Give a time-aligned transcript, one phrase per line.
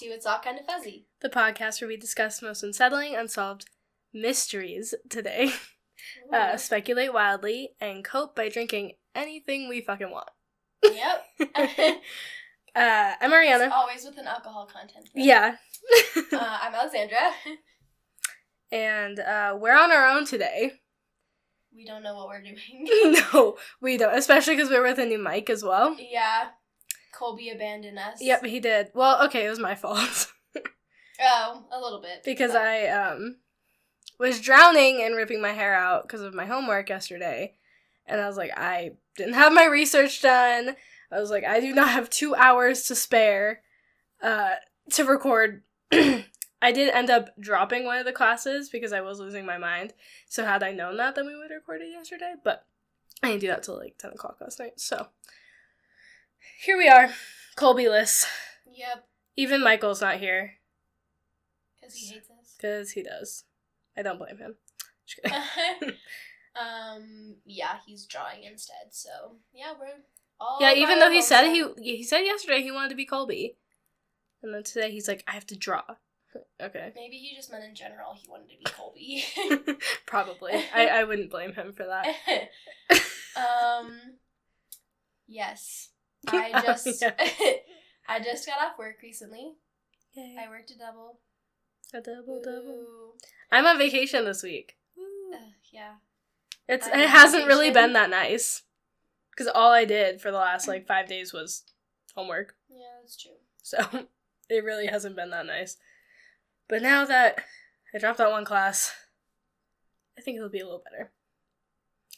[0.00, 1.06] to It's All Kind of Fuzzy.
[1.20, 3.66] the podcast where we discuss most unsettling, unsolved
[4.14, 5.52] mysteries today,
[6.32, 10.28] uh, speculate wildly, and cope by drinking anything we fucking want.
[10.82, 11.26] yep.
[12.72, 13.68] Uh, I'm Ariana.
[13.72, 15.08] Always with an alcohol content.
[15.12, 15.20] though.
[15.20, 15.56] Yeah.
[16.32, 17.18] Uh, I'm Alexandra.
[18.70, 20.74] and uh, we're on our own today.
[21.74, 23.18] We don't know what we're doing.
[23.34, 24.16] no, we don't.
[24.16, 25.96] Especially because we're with a new mic as well.
[25.98, 26.50] yeah.
[27.12, 28.20] Colby abandoned us.
[28.20, 28.90] Yep, he did.
[28.94, 30.32] Well, okay, it was my fault.
[31.22, 32.22] Oh, a little bit.
[32.24, 33.36] because but- I um
[34.18, 37.56] was drowning and ripping my hair out because of my homework yesterday.
[38.06, 40.76] And I was like, I didn't have my research done.
[41.12, 43.60] I was like, I do not have two hours to spare
[44.22, 44.54] uh,
[44.92, 45.62] to record.
[45.92, 49.92] I did end up dropping one of the classes because I was losing my mind.
[50.28, 52.34] So had I known that, then we would have recorded yesterday.
[52.42, 52.64] But
[53.22, 54.78] I didn't do that till like 10 o'clock last night.
[54.80, 55.08] So
[56.64, 57.10] here we are,
[57.56, 58.26] Colby-less.
[58.72, 59.04] Yep.
[59.36, 60.54] Even Michael's not here
[61.80, 62.54] Because he hates us.
[62.56, 63.44] because he does.
[63.96, 64.56] I don't blame him.
[66.60, 67.36] Um.
[67.46, 68.88] Yeah, he's drawing instead.
[68.90, 69.86] So yeah, we're
[70.40, 70.58] all.
[70.60, 73.56] Yeah, even though he said he he said yesterday he wanted to be Colby,
[74.42, 75.82] and then today he's like, I have to draw.
[76.60, 79.24] okay, Maybe he just meant in general he wanted to be Colby.
[80.06, 80.52] probably.
[80.74, 82.48] I I wouldn't blame him for that.
[83.36, 83.96] um.
[85.28, 85.89] Yes,
[86.28, 87.14] I just Yeah.
[88.08, 89.52] I just got off work recently.
[90.14, 90.36] Yay.
[90.40, 91.20] I worked a double.
[91.94, 93.14] A double double.
[93.52, 94.76] I'm on vacation this week.
[94.98, 95.40] Ugh,
[95.72, 95.94] yeah.
[96.68, 98.62] It's I'm it hasn't really been that nice,
[99.30, 100.68] because all I did for the last mm.
[100.68, 101.64] like five days was
[102.14, 102.54] homework.
[102.68, 103.32] Yeah, that's true.
[103.62, 104.06] So
[104.48, 105.76] it really hasn't been that nice.
[106.68, 107.42] But now that
[107.94, 108.92] I dropped that one class,
[110.18, 111.10] I think it'll be a little better.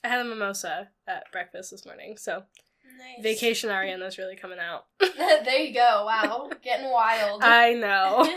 [0.04, 2.44] I had a mimosa at breakfast this morning, so
[2.98, 3.22] Nice.
[3.22, 4.86] vacation Ariana's really coming out.
[5.00, 6.04] there you go.
[6.06, 7.42] Wow, getting wild.
[7.44, 8.28] I know.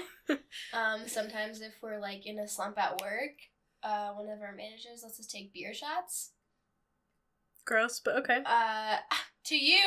[0.74, 3.34] um, sometimes if we're like in a slump at work,
[3.84, 6.32] uh, one of our managers lets us take beer shots.
[7.66, 8.42] Gross, but okay.
[8.46, 8.98] Uh,
[9.46, 9.82] to you,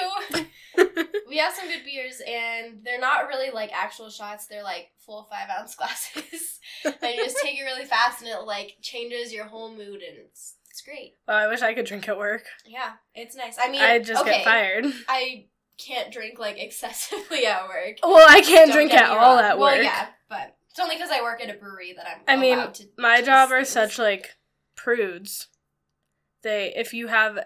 [1.29, 4.47] we have some good beers, and they're not really like actual shots.
[4.47, 8.43] They're like full five ounce glasses, and you just take it really fast, and it
[8.43, 11.15] like changes your whole mood, and it's it's great.
[11.27, 12.45] Well, I wish I could drink at work.
[12.65, 13.57] Yeah, it's nice.
[13.61, 14.87] I mean, I'd just okay, get fired.
[15.09, 15.47] I
[15.77, 17.97] can't drink like excessively at work.
[18.03, 19.45] Well, I can't Don't drink at all wrong.
[19.45, 19.73] at work.
[19.75, 22.19] Well, yeah, but it's only because I work at a brewery that I'm.
[22.29, 24.37] I mean, to My job are such like
[24.77, 25.49] prudes.
[26.43, 27.41] They if you have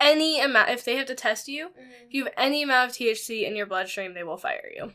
[0.00, 2.06] any amount if they have to test you, Mhm.
[2.06, 4.92] if you have any amount of THC in your bloodstream, they will fire you.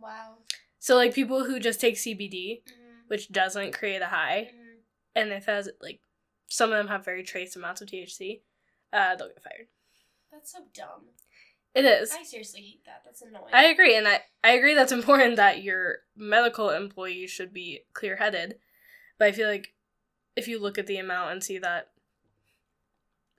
[0.00, 0.36] Wow.
[0.78, 3.08] So like people who just take CBD, Mhm.
[3.08, 4.76] which doesn't create a high, Mhm.
[5.16, 6.00] and if it has like
[6.48, 8.40] some of them have very trace amounts of THC,
[8.92, 9.66] uh, they'll get fired.
[10.32, 11.06] That's so dumb.
[11.74, 12.12] It is.
[12.18, 13.02] I seriously hate that.
[13.04, 13.52] That's annoying.
[13.52, 18.16] I agree, and I, I agree that's important that your medical employees should be clear
[18.16, 18.56] headed.
[19.18, 19.74] But I feel like
[20.34, 21.90] if you look at the amount and see that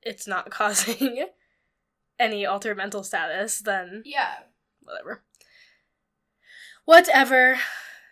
[0.01, 1.25] it's not causing
[2.19, 4.35] any altered mental status, then Yeah.
[4.83, 5.23] whatever.
[6.85, 7.57] Whatever.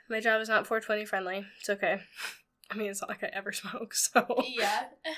[0.09, 1.45] My job is not 420 friendly.
[1.59, 2.01] It's okay.
[2.69, 4.25] I mean, it's not like I ever smoke, so.
[4.47, 4.83] Yeah.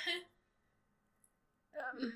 [2.02, 2.12] Um,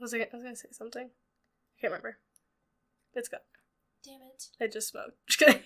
[0.00, 1.04] was I, I was gonna say something?
[1.08, 2.18] I can't remember.
[3.14, 3.40] It's gone.
[4.04, 4.44] Damn it.
[4.60, 5.12] I just smoked.
[5.28, 5.62] Just kidding.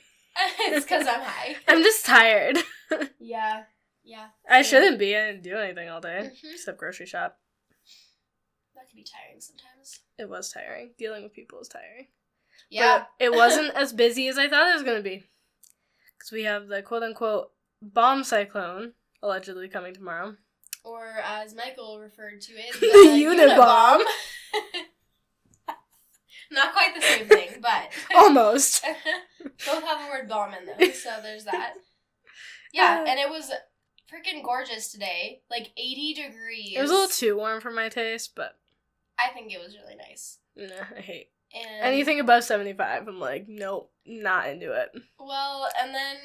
[0.61, 1.57] it's because I'm high.
[1.69, 2.59] I'm just tired.
[3.21, 3.63] yeah.
[4.03, 4.27] Yeah.
[4.51, 4.71] I same.
[4.71, 5.17] shouldn't be.
[5.17, 6.53] I didn't do anything all day Mhm.
[6.53, 7.39] except grocery shop.
[8.75, 10.01] That can be tiring sometimes.
[10.19, 10.91] It was tiring.
[10.99, 12.09] Dealing with people is tiring.
[12.69, 13.05] Yeah.
[13.19, 15.25] But it wasn't as busy as I thought it was going to be.
[16.19, 17.53] Because we have the quote unquote
[17.93, 20.37] bomb cyclone allegedly coming tomorrow.
[20.85, 24.03] or as Michael referred to it, The Unabomb.
[26.51, 28.85] Not quite the same thing, but Almost.
[29.67, 31.75] both have the word bomb in them, so there's that.
[32.73, 33.11] Yeah, Uh.
[33.11, 33.51] and it was
[34.13, 35.41] freaking gorgeous today.
[35.51, 36.75] Like 80 degrees.
[36.77, 38.57] It was a little too warm for my taste, but
[39.19, 40.39] I think it was really nice.
[40.57, 43.09] nah, I hate And anything above 75.
[43.09, 44.91] I'm like, nope, not into it.
[45.19, 46.17] Well, and then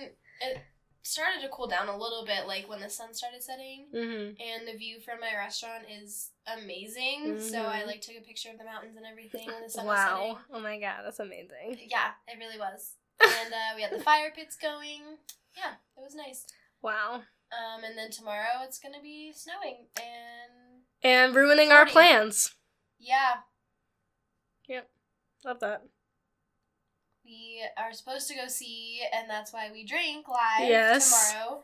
[0.41, 0.57] it
[1.03, 3.87] started to cool down a little bit, like when the sun started setting.
[3.91, 7.39] hmm And the view from my restaurant is amazing.
[7.39, 7.87] So I Mhm.
[7.87, 10.33] like took a picture of the mountains and everything when the sun was setting.
[10.35, 10.39] Wow.
[10.53, 11.77] Oh my god, that's amazing.
[11.89, 12.95] Yeah, it really was.
[13.21, 15.01] And uh, we had the fire pits going.
[15.57, 16.45] Yeah, it was nice.
[16.81, 17.23] Wow.
[17.51, 22.53] Um, and then tomorrow it's gonna be snowing, and And ruining our plans.
[22.99, 23.41] yeah,
[24.67, 24.89] Yep.
[25.45, 25.83] Love that.
[27.29, 31.31] We are supposed to go see, and that's why we drink live Yes.
[31.31, 31.61] tomorrow.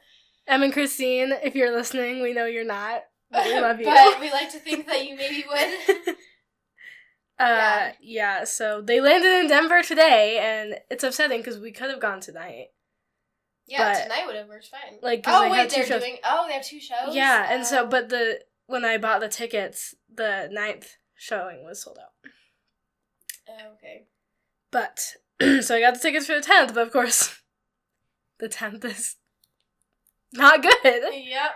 [0.48, 3.86] Em and Christine, if you're listening, we know you're not, but we love you.
[3.86, 6.16] but we like to think that you maybe would.
[7.38, 7.92] Uh, Yeah.
[8.00, 8.44] yeah.
[8.44, 12.68] So they landed in Denver today, and it's upsetting because we could have gone tonight.
[13.68, 15.00] Yeah, But- tonight would have worked fine.
[15.02, 16.02] Like, oh wait, they're shows.
[16.02, 16.18] doing.
[16.24, 17.16] Oh, they have two shows.
[17.16, 17.88] Yeah, and so Oh.
[17.88, 22.32] but the when I bought the tickets, the ninth showing was sold out.
[23.50, 24.06] Oh, okay.
[24.72, 25.16] But
[25.62, 27.42] so I got the tickets for the tenth, but of course,
[28.40, 29.16] the tenth is
[30.34, 30.74] not good.
[30.84, 31.52] Yep.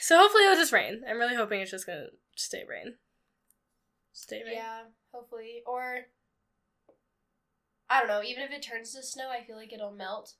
[0.00, 1.02] So hopefully it'll just rain.
[1.08, 2.94] I'm really hoping it's just gonna stay rain.
[4.12, 4.54] Stay rain.
[4.54, 4.82] Yeah,
[5.12, 5.62] hopefully.
[5.66, 6.06] Or
[7.90, 10.34] I don't know, even if it turns to snow, I feel like it'll melt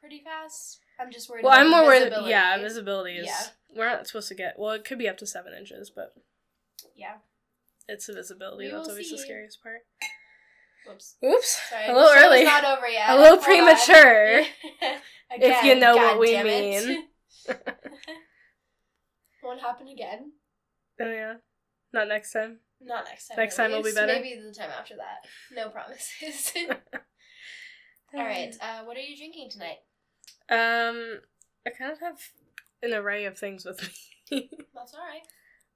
[0.00, 0.80] pretty fast.
[0.98, 2.12] I'm just worried Well, I'm more worried.
[2.24, 3.26] Yeah, visibility is.
[3.26, 3.40] Yeah.
[3.76, 4.56] We're not supposed to get.
[4.58, 6.14] Well, it could be up to seven inches, but
[6.94, 7.18] Yeah.
[7.88, 9.80] it's the visibility We that's always the scariest part.
[10.90, 11.16] Whoops.
[11.24, 11.86] Oops, Sorry.
[11.86, 12.44] a little early.
[12.44, 13.10] not over yet.
[13.10, 14.42] A little Hold premature.
[15.34, 17.04] Again, you know what we mean.
[19.42, 20.32] Won't happen again.
[21.00, 21.34] Oh yeah,
[21.92, 22.58] not next time.
[22.80, 23.36] Not next time.
[23.38, 24.12] Next time will be better.
[24.12, 25.24] Maybe the time after that.
[25.54, 26.52] No promises.
[28.14, 28.54] All right.
[28.60, 29.78] Uh, what are you drinking tonight?
[30.50, 31.20] Um,
[31.66, 32.18] I kind of have
[32.82, 33.80] an array of things with
[34.30, 34.50] me.
[34.74, 35.22] That's all right.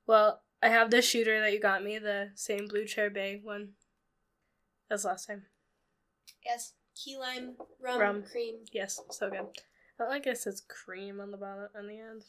[0.06, 3.70] well, I have the shooter that you got me, the same blue chair bay one
[4.94, 5.42] as last time.
[6.44, 6.72] Yes.
[6.96, 8.22] Key lime rum, Rum.
[8.22, 8.54] cream.
[8.72, 9.40] Yes, so good.
[10.00, 12.22] I like it says cream on the bottom on the end.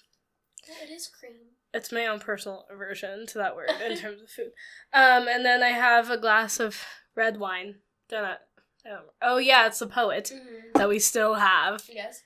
[0.68, 1.34] Oh, it is cream.
[1.74, 4.52] It's my own personal aversion to that word in terms of food.
[4.94, 6.82] Um, and then I have a glass of
[7.16, 7.76] red wine.
[8.10, 8.40] They're not.
[8.86, 10.78] I don't, oh yeah, it's the poet Mm-hmm.
[10.80, 11.84] that we still have.
[11.92, 12.22] Yes.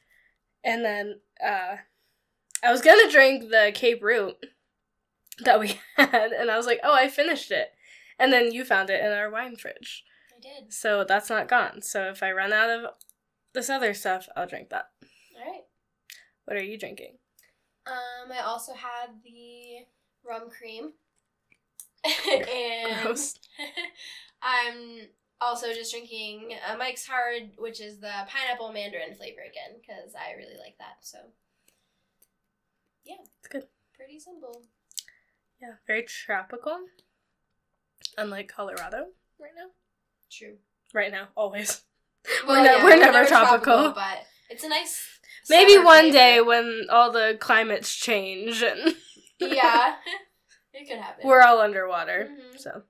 [0.63, 1.77] And then uh,
[2.63, 4.35] I was gonna drink the Cape Root
[5.43, 7.69] that we had, and I was like, oh, I finished it.
[8.17, 10.03] And then you found it in our wine fridge,
[10.39, 10.73] I did.
[10.73, 11.81] so that's not gone.
[11.81, 12.91] So if I run out of
[13.53, 14.89] this other stuff, I'll drink that.
[15.35, 15.63] All right.
[16.45, 17.17] What are you drinking?
[17.85, 19.85] Um, I also had the
[20.27, 20.93] rum cream.
[22.05, 23.35] and Gross.
[24.41, 25.07] I'm
[25.41, 30.35] also just drinking uh, Mike's Hard, which is the pineapple mandarin flavor again, because I
[30.37, 30.97] really like that.
[31.01, 31.17] So,
[33.03, 33.15] yeah.
[33.39, 33.65] It's good.
[33.95, 34.63] Pretty simple.
[35.61, 36.79] Yeah, very tropical.
[38.17, 39.07] Unlike Colorado
[39.39, 39.67] right now.
[40.31, 40.57] True.
[40.93, 41.81] Right now, always.
[42.45, 43.91] Well, ne- we're never tropical.
[43.91, 45.01] but it's a nice.
[45.49, 46.13] Maybe one flavor.
[46.17, 48.93] day when all the climates change and
[49.39, 49.95] yeah,
[50.73, 51.25] it could happen.
[51.25, 52.27] we're all underwater.
[52.29, 52.59] Mhm.
[52.59, 52.83] So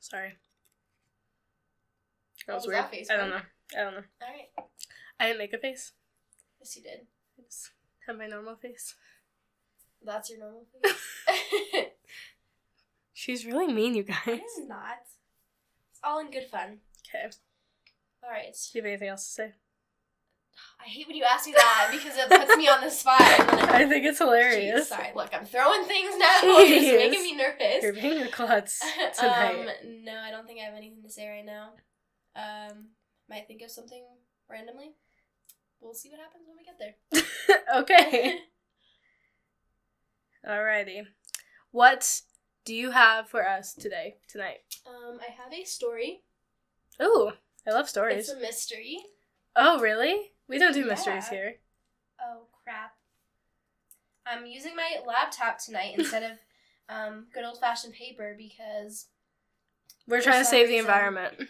[0.00, 0.34] sorry.
[2.46, 2.84] That was was weird.
[2.84, 3.40] that face I don't know.
[3.76, 4.02] I don't know.
[4.22, 4.68] All right.
[5.18, 5.92] I didn't make a face.
[6.60, 7.06] Yes, you did.
[7.38, 7.70] I just
[8.06, 8.94] have my normal face.
[10.04, 10.94] That's your normal face.
[13.20, 14.16] She's really mean, you guys.
[14.26, 14.96] it's not.
[15.90, 16.78] It's all in good fun.
[17.06, 17.26] Okay.
[18.24, 18.54] All right.
[18.54, 19.52] Do you have anything else to say?
[20.82, 23.20] I hate when you ask me that because it puts me on the spot.
[23.20, 24.88] And I think it's Jeez, hilarious.
[24.88, 26.40] sorry, look, I'm throwing things now.
[26.62, 27.82] You're making me nervous.
[27.82, 28.80] You're being a klutz
[29.18, 29.54] tonight.
[29.84, 31.72] um, no, I don't think I have anything to say right now.
[32.34, 32.86] Um,
[33.28, 34.02] might think of something
[34.48, 34.92] randomly.
[35.78, 37.80] We'll see what happens when we get there.
[37.82, 38.38] okay.
[40.48, 41.02] Alrighty.
[41.70, 42.22] What
[42.64, 44.58] do you have for us today, tonight?
[44.86, 46.22] um, I have a story.
[47.02, 47.32] Ooh,
[47.66, 48.28] I love stories.
[48.28, 48.98] It's a mystery.
[49.56, 50.32] Oh, really?
[50.48, 51.56] We don't do mysteries here.
[52.20, 52.94] Oh crap!
[54.26, 56.38] I'm using my laptop tonight instead of
[56.88, 59.06] um, good old fashioned paper because
[60.06, 61.34] We're trying to save the environment.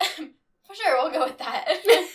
[0.00, 1.64] for sure we'll go with that.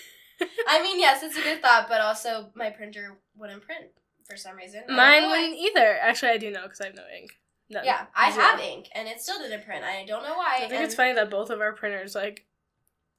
[0.67, 3.87] I mean, yes, it's a good thought, but also my printer wouldn't print
[4.25, 4.83] for some reason.
[4.87, 5.97] Mine wouldn't either.
[6.01, 7.31] Actually, I do know because I have no ink.
[7.69, 7.85] None.
[7.85, 8.43] Yeah, I Zero.
[8.45, 9.83] have ink, and it still didn't print.
[9.83, 10.61] I don't know why.
[10.63, 12.45] I think it's funny that both of our printers like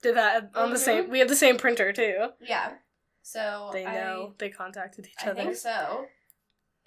[0.02, 0.80] did that on the Mhm.
[0.80, 1.10] same.
[1.10, 2.30] We have the same printer too.
[2.40, 2.78] Yeah.
[3.22, 4.34] So They know.
[4.38, 6.06] they contacted each I, I think so.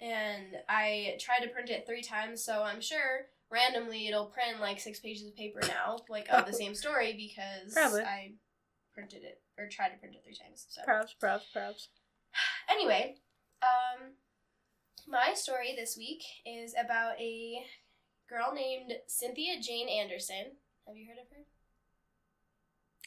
[0.00, 4.78] And I tried to print it three times, so I'm sure randomly it'll print like
[4.80, 8.02] six pages of paper now, like of the same story because Probably.
[8.02, 8.32] I
[8.92, 10.66] printed it or tried to print it three times.
[10.68, 11.88] So Props, props, props.
[12.68, 13.14] anyway,
[13.62, 14.12] um,
[15.08, 17.64] my story this week is about a
[18.28, 20.52] girl named Cynthia Jane Anderson.
[20.86, 21.44] Have you heard of her?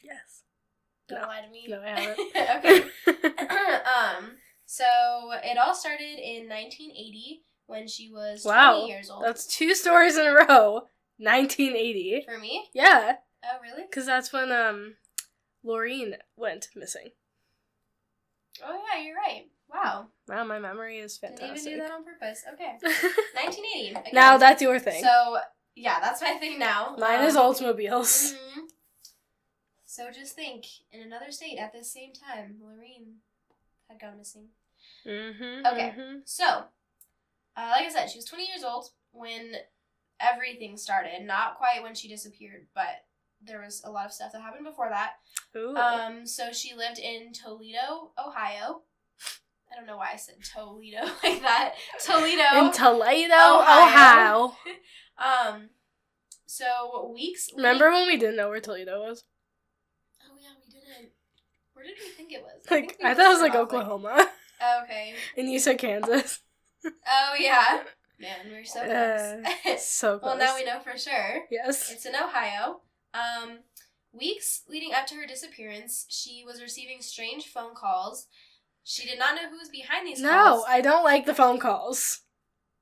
[0.02, 0.42] Yes.
[1.08, 1.26] Don't No.
[1.26, 1.66] lie to me.
[1.68, 2.90] No, I haven't.
[3.06, 3.44] okay.
[3.84, 4.84] um, so
[5.42, 9.24] it all started in 1980 when she was Wow, 20 years old.
[9.24, 10.82] That's two stories in a row.
[11.18, 12.24] 1980.
[12.26, 12.68] For me?
[12.72, 13.82] Yeah, Oh, really?
[13.90, 14.94] because that's when um,
[15.64, 17.08] Laureen went missing.
[18.64, 19.46] Oh, yeah, you're right.
[19.72, 20.06] Wow.
[20.28, 21.54] Wow, my memory is fantastic.
[21.54, 22.42] Didn't even do that on purpose.
[22.54, 22.76] Okay.
[22.82, 23.88] 1980.
[23.90, 24.02] Again.
[24.12, 25.02] now that's your thing.
[25.02, 25.38] So,
[25.74, 26.96] yeah, that's my thing now.
[26.98, 28.34] Mine is Um, Oldsmobiles.
[28.34, 28.62] mhm.
[29.84, 33.16] So just think, in another state at the same time, Lorene
[33.88, 34.48] had gone missing.
[35.06, 35.66] Mm-hmm.
[35.66, 35.94] Okay.
[36.24, 36.64] So,
[37.56, 39.56] Uh, like I said, she was 20 years old when
[40.20, 41.22] everything started.
[41.22, 43.04] Not quite when she disappeared, but
[43.42, 45.14] there was a lot of stuff that happened before that.
[45.56, 45.76] Ooh.
[45.76, 48.82] Um, so she lived in Toledo, Ohio.
[49.72, 51.74] I don't know why I said Toledo like that.
[52.04, 52.66] Toledo.
[52.66, 54.44] in Toledo, Ohio.
[54.44, 54.56] Ohio.
[55.54, 55.70] um,
[56.46, 57.48] so weeks.
[57.56, 59.24] Remember when we didn't know where Toledo was?
[60.22, 61.12] Oh yeah, we didn't.
[61.74, 62.64] Where did we think it was?
[62.70, 64.26] Like I thought it was like Oklahoma,
[64.84, 65.14] okay.
[65.36, 66.40] and you said Kansas.
[66.84, 67.82] Oh yeah.
[68.20, 69.84] Man, we're so Uh, close.
[69.86, 70.28] so close.
[70.28, 71.42] well, now we know for sure.
[71.50, 71.90] Yes.
[71.92, 72.80] It's in Ohio.
[73.14, 73.60] Um,
[74.12, 78.26] weeks leading up to her disappearance, she was receiving strange phone calls.
[78.90, 80.64] She did not know who was behind these No, calls.
[80.66, 82.20] No, I don't like the phone calls.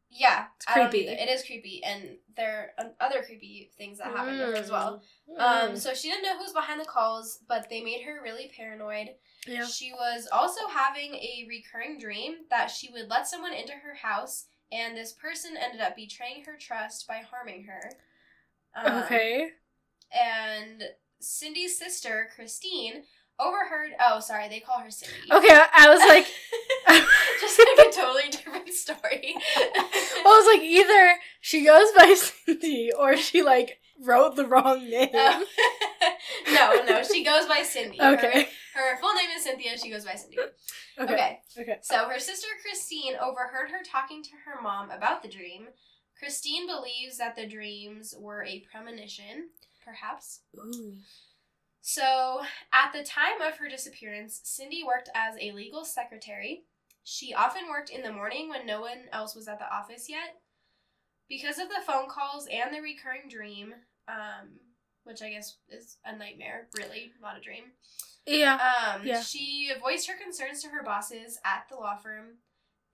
[0.09, 1.09] yeah, It's creepy.
[1.09, 5.03] It is creepy, and there are other creepy things that happened to her as well.
[5.29, 5.41] Mm.
[5.71, 8.53] Um, so she didn't know who was behind the calls, but they made her really
[8.57, 9.09] paranoid.
[9.49, 9.67] yeah.
[9.67, 14.45] She was also having a recurring dream that she would let someone into her house,
[14.71, 17.91] and this person ended up betraying her trust by harming her.
[18.77, 19.49] Um, Okay.
[20.17, 20.85] And
[21.19, 23.03] Cindy's sister, Christine,
[23.39, 23.93] overheard.
[24.01, 25.15] Oh, sorry, they call her Cindy.
[25.31, 26.27] Okay, I, I was like,
[27.41, 29.35] Just like a totally different story.
[29.37, 32.15] I was like, either she goes by
[32.47, 35.11] Cindy or she like wrote the wrong name.
[35.13, 35.45] Oh.
[36.53, 38.01] no, no, she goes by Cindy.
[38.01, 38.49] okay.
[38.75, 39.77] Her, her full name is Cynthia.
[39.79, 40.39] She goes by Cindy.
[40.99, 41.13] Okay.
[41.13, 41.39] okay.
[41.59, 41.79] Okay.
[41.83, 45.69] So her sister Christine overheard her talking to her mom about the dream.
[46.19, 49.49] Christine believes that the dreams were a premonition,
[49.85, 50.41] perhaps.
[50.57, 50.97] Ooh.
[51.89, 52.41] So,
[52.73, 56.65] at the time of her disappearance, Cindy worked as a legal secretary.
[57.05, 60.41] She often worked in the morning when no one else was at the office yet.
[61.29, 63.73] Because of the phone calls and the recurring dream,
[64.09, 64.59] um,
[65.05, 67.67] which I guess is a nightmare, really, not a dream.
[68.27, 68.55] Yeah.
[68.57, 69.23] Um, Yeah.
[69.23, 72.39] She voiced her concerns to her bosses at the law firm.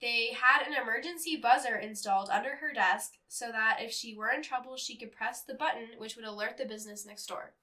[0.02, 4.42] They had an emergency buzzer installed under her desk so that if she were in
[4.42, 7.54] trouble, she could press the button, which would alert the business next door.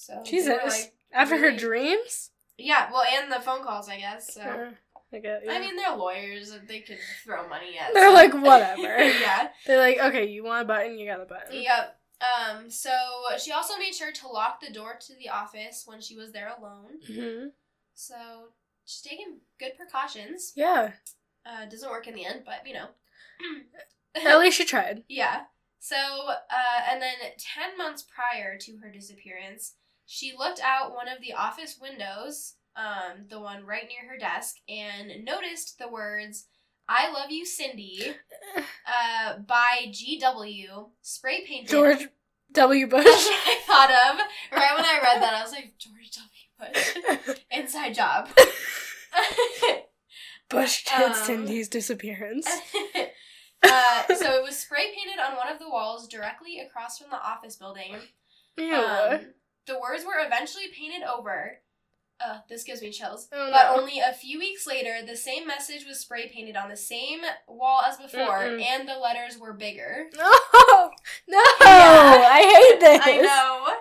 [0.00, 0.58] So Jesus.
[0.64, 2.30] like- After her dreams.
[2.56, 4.32] yeah, well, and the phone calls, I guess.
[4.34, 4.70] So Uh,
[5.12, 5.42] I get.
[5.50, 7.92] I mean, they're lawyers; they could throw money at.
[7.92, 8.82] They're so- like, whatever.
[9.04, 9.48] yeah.
[9.66, 11.60] They're like, okay, you want a button, you got a button.
[11.60, 12.00] Yep.
[12.22, 12.70] Um.
[12.70, 12.90] So
[13.38, 16.54] she also made sure to lock the door to the office when she was there
[16.58, 17.00] alone.
[17.06, 17.48] hmm
[17.94, 18.14] So
[18.86, 20.52] she's taking good precautions.
[20.56, 20.92] Yeah.
[21.44, 22.88] Uh, doesn't work in the end, but you know.
[24.14, 25.04] At least she tried.
[25.08, 25.42] yeah.
[25.78, 29.76] So, uh, and then 10 months prior to her disappearance,
[30.12, 34.56] she looked out one of the office windows, um, the one right near her desk,
[34.68, 36.46] and noticed the words,
[36.88, 38.02] I love you, Cindy,
[38.56, 41.70] uh, by GW, spray painted.
[41.70, 42.08] George
[42.52, 42.86] W.
[42.88, 43.04] Bush.
[43.06, 44.18] I thought of.
[44.58, 46.10] Right when I read that, I was like, George
[46.58, 47.14] W.
[47.24, 47.36] Bush.
[47.52, 48.28] Inside job.
[50.48, 52.48] Bush did Um, Cindy's disappearance.
[53.62, 57.16] uh, so it was spray painted on one of the walls directly across from the
[57.22, 57.94] office building.
[58.58, 58.74] Ew.
[58.74, 59.20] Um,
[59.66, 61.58] the words were eventually painted over.
[62.22, 63.28] Uh, this gives me chills.
[63.32, 66.76] Oh, But only a few weeks later, the same message was spray painted on the
[66.76, 68.62] same wall as before, Mm-mm.
[68.62, 70.04] and the letters were bigger.
[70.18, 70.30] No,
[71.28, 72.28] no, Yeah.
[72.30, 73.00] I hate this.
[73.04, 73.74] I know.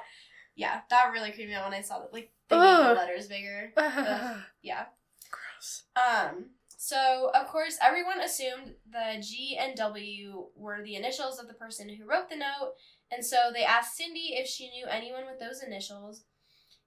[0.55, 2.13] Yeah, that really creeped me out when I saw that.
[2.13, 3.71] Like they made the letters bigger.
[3.77, 4.37] Ugh.
[4.61, 4.85] Yeah.
[5.31, 5.83] Gross.
[5.95, 6.51] Um.
[6.77, 11.89] So of course, everyone assumed the G and W were the initials of the person
[11.89, 12.73] who wrote the note,
[13.11, 16.23] and so they asked Cindy if she knew anyone with those initials.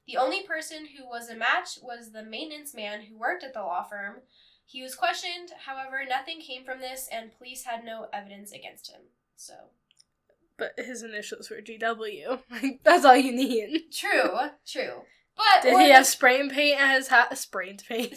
[0.07, 3.61] The only person who was a match was the maintenance man who worked at the
[3.61, 4.23] law firm.
[4.64, 9.00] He was questioned, however, nothing came from this, and police had no evidence against him.
[9.37, 9.55] So
[10.59, 12.41] But his initials were GW.
[12.50, 13.93] Like, That's all you need.
[13.93, 14.31] true,
[14.67, 15.02] true.
[15.37, 17.41] But Did he have spray paint at his house?
[17.41, 18.17] Spray paint.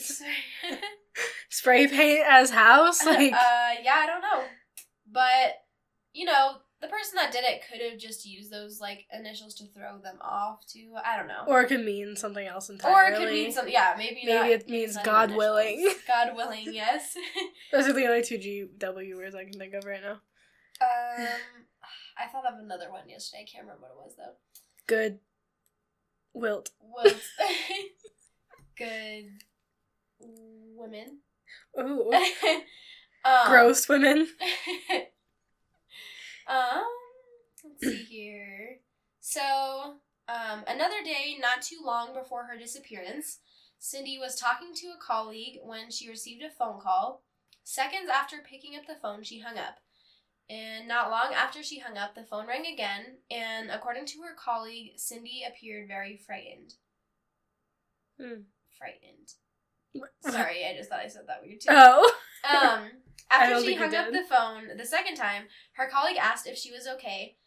[1.49, 3.05] spray paint at his house?
[3.05, 4.43] Like, uh, yeah, I don't know.
[5.11, 5.53] But,
[6.13, 9.65] you know, the person that did it could have just used those, like, initials to
[9.67, 11.43] throw them off to, I don't know.
[11.47, 12.95] or it could mean something else entirely.
[12.95, 15.93] Or it could mean something, yeah, maybe Maybe it means God even willing.
[16.07, 17.15] God willing, yes.
[17.71, 20.19] Those are the only two GW words I can think of right now.
[20.81, 21.27] um,
[22.17, 23.45] I thought of another one yesterday.
[23.47, 24.33] I can't remember what it was, though.
[24.87, 25.19] Good.
[26.33, 26.69] Wilt.
[26.79, 27.13] Was
[28.77, 29.29] good
[30.19, 31.19] women.
[31.79, 32.11] Ooh.
[33.23, 34.27] um, Gross women.
[36.47, 36.83] Um,
[37.63, 38.79] let's see here.
[39.19, 39.95] So,
[40.27, 43.39] um, another day, not too long before her disappearance,
[43.79, 47.23] Cindy was talking to a colleague when she received a phone call.
[47.63, 49.79] Seconds after picking up the phone, she hung up.
[50.47, 54.35] And not long after she hung up, the phone rang again, and according to her
[54.35, 56.75] colleague, Cindy appeared very frightened.
[58.21, 58.41] Hmm.
[58.77, 59.33] Frightened.
[60.21, 61.69] Sorry, I just thought I said that weird too.
[61.71, 62.11] Oh.
[62.47, 62.91] Um,
[63.29, 66.87] after she hung up the phone the second time, her colleague asked if she was
[66.87, 67.37] okay.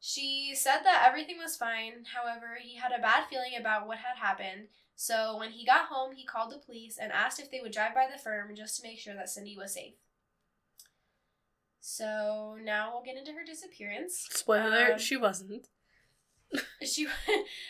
[0.00, 2.04] She said that everything was fine.
[2.14, 4.68] However, he had a bad feeling about what had happened.
[4.94, 7.94] So when he got home, he called the police and asked if they would drive
[7.94, 9.94] by the firm just to make sure that Cindy was safe.
[11.80, 14.26] So now we'll get into her disappearance.
[14.30, 15.68] Spoiler Um, she wasn't.
[16.82, 17.06] She,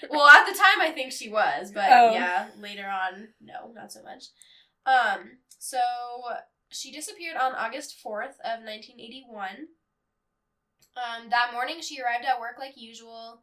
[0.09, 2.13] well, at the time I think she was, but Oh.
[2.13, 4.27] yeah, later on, no, not so much.
[4.87, 5.81] Um, so
[6.71, 9.69] she disappeared on August fourth of nineteen eighty one.
[10.97, 13.43] Um, that morning she arrived at work like usual.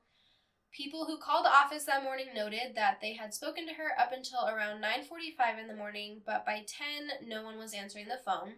[0.71, 4.11] People who called the office that morning noted that they had spoken to her up
[4.11, 8.07] until around nine forty five in the morning, but by ten, no one was answering
[8.07, 8.55] the phone.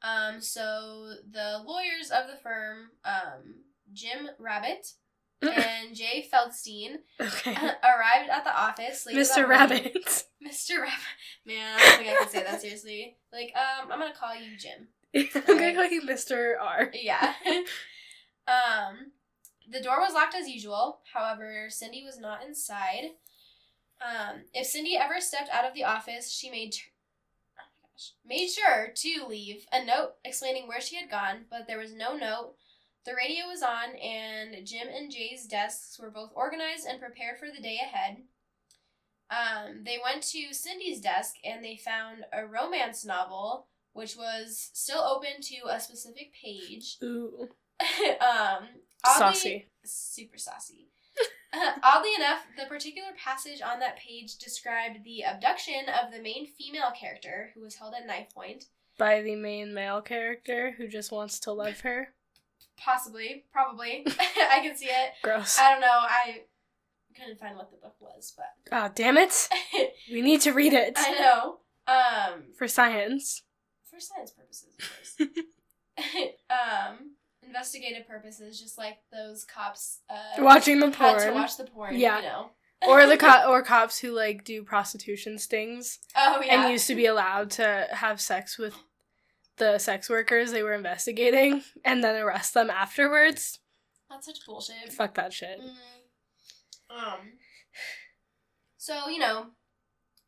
[0.00, 4.86] Um, so the lawyers of the firm, um, Jim Rabbit
[5.42, 7.52] and Jay Feldstein Okay.
[7.82, 9.06] arrived at the office.
[9.06, 9.46] later Mr.
[9.48, 9.94] Rabbit.
[10.46, 10.80] Mr.
[10.80, 10.98] Rabbit.
[11.46, 13.16] Man, I don't think I can say that seriously.
[13.32, 14.88] Like, um, I'm gonna call you Jim.
[15.14, 16.52] I'm gonna call you Mr.
[16.60, 16.90] R.
[16.94, 17.32] Yeah.
[18.46, 19.12] um,
[19.70, 21.00] the door was locked as usual.
[21.12, 23.10] However, Cindy was not inside.
[24.00, 26.86] Um, if Cindy ever stepped out of the office, she made tr-
[27.58, 31.66] oh my gosh, made sure to leave a note explaining where she had gone, but
[31.66, 32.54] there was no note.
[33.06, 37.48] The radio was on, and Jim and Jay's desks were both organized and prepared for
[37.54, 38.18] the day ahead.
[39.30, 45.00] Um, they went to Cindy's desk and they found a romance novel, which was still
[45.00, 46.96] open to a specific page.
[47.02, 47.48] Ooh.
[48.20, 48.68] um,
[49.04, 49.66] oddly- Saucy.
[49.84, 50.88] super saucy.
[51.82, 56.92] Oddly enough, the particular passage on that page described the abduction of the main female
[56.98, 58.66] character, who was held at knife point.
[58.98, 62.12] By the main male character who just wants to love her.
[62.82, 64.04] Possibly, probably.
[64.50, 65.12] I can see it.
[65.22, 65.58] Gross.
[65.58, 65.86] I don't know.
[65.90, 66.42] I
[67.16, 69.48] couldn't find what the book was, but oh damn it.
[70.10, 70.94] We need to read it.
[70.96, 71.58] I know.
[71.86, 73.42] Um, For science.
[73.90, 74.74] for science purposes,
[75.18, 75.38] of course.
[76.50, 77.12] um,
[77.42, 81.34] investigative purposes, just like those cops uh, Watching the had to porn.
[81.34, 81.96] watch the porn.
[81.96, 82.18] Yeah.
[82.18, 82.50] You know.
[82.86, 86.62] or the co- or cops who like do prostitution stings Oh yeah.
[86.64, 88.74] and used to be allowed to have sex with
[89.58, 93.60] the sex workers they were investigating and then arrest them afterwards.
[94.10, 94.92] That's such bullshit.
[94.92, 95.60] Fuck that shit.
[95.60, 96.96] Mm.
[96.96, 97.18] Um.
[98.76, 99.46] So you know,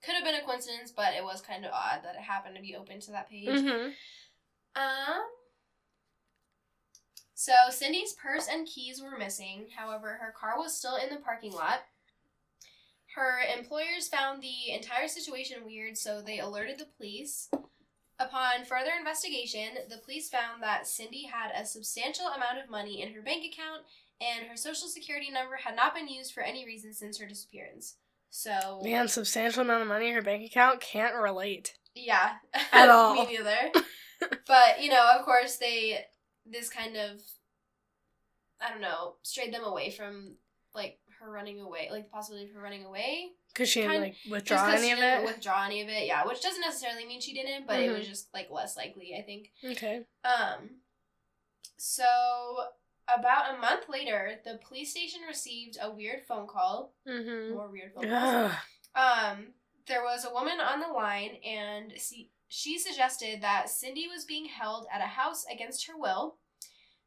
[0.04, 2.62] could have been a coincidence, but it was kind of odd that it happened to
[2.62, 3.48] be open to that page.
[3.48, 3.90] Mm-hmm.
[4.76, 5.22] Um.
[7.34, 9.68] So Cindy's purse and keys were missing.
[9.74, 11.80] However, her car was still in the parking lot.
[13.14, 17.48] Her employers found the entire situation weird, so they alerted the police.
[18.20, 23.14] Upon further investigation, the police found that Cindy had a substantial amount of money in
[23.14, 23.82] her bank account,
[24.20, 27.96] and her social security number had not been used for any reason since her disappearance.
[28.28, 31.74] So, Man, substantial amount of money in her bank account can't relate.
[31.94, 32.34] yeah,
[32.72, 33.14] At all.
[33.14, 33.72] me neither.
[34.46, 36.04] but you know, of course, they
[36.46, 37.20] this kind of
[38.60, 40.34] I don't know strayed them away from
[40.74, 43.30] like her running away, like the possibility of her running away.
[43.54, 45.24] Cause she didn't Kind- like Just any she of didn't it.
[45.26, 48.32] withdraw any of it, yeah, which doesn't necessarily mean she didn't, but it was just
[48.32, 49.50] like less likely, I think.
[49.64, 50.04] okay.
[50.24, 50.70] Um,
[51.76, 52.04] so
[53.12, 56.94] about a month later, the police station received a weird phone call.
[57.08, 57.54] Mm-hmm.
[57.54, 58.52] More weird phone calls.
[58.94, 59.46] Um,
[59.86, 64.46] there was a woman on the line, and she, she suggested that Cindy was being
[64.46, 66.36] held at a house against her will.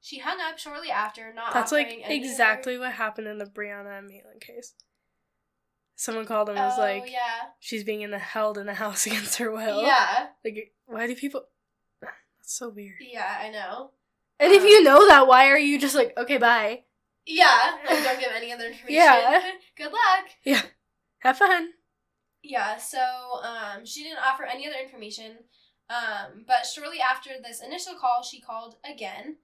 [0.02, 4.08] She hung up shortly after, not That's like exactly what happened in the Brianna and
[4.08, 4.74] Maitland case.
[5.96, 6.68] Someone called and Other...
[6.70, 9.84] was Oh like, yeah, she's being in the held in the house against her will.
[9.84, 11.44] yeah, Like, why do people?
[12.02, 12.96] That's so weird.
[13.00, 13.38] yeah.
[13.42, 13.92] I know.
[14.40, 16.84] And if Um, you know that, why are you just like, okay, bye,
[17.26, 18.96] Yeah, like, don't give any other information.
[18.96, 19.52] Yeah.
[19.78, 20.30] Good luck.
[20.44, 20.62] Yeah.
[21.20, 21.70] Have fun.
[22.42, 23.00] Yeah, so
[23.44, 25.38] um, she didn't offer any other information.
[25.90, 29.38] Um, but shortly after this initial call, she called again.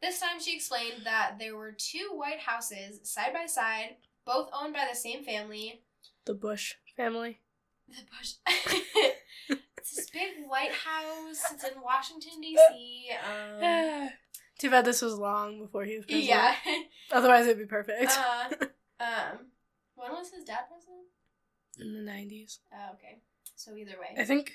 [0.00, 4.74] This time she explained that there were two white houses side by side, both owned
[4.74, 5.80] by the same family.
[6.26, 7.40] The Bush family.
[7.88, 8.34] The Bush.
[9.76, 11.42] it's this big white house.
[11.52, 13.10] It's in Washington D.C.
[13.62, 14.08] Um,
[14.58, 16.28] Too bad this was long before he was president.
[16.28, 16.54] yeah.
[17.12, 18.12] Otherwise, it'd be perfect.
[18.16, 18.48] Uh,
[19.00, 19.38] um,
[19.96, 21.06] when was his dad president?
[21.78, 23.18] In the nineties, Oh, okay.
[23.56, 24.14] So either way.
[24.20, 24.52] I think,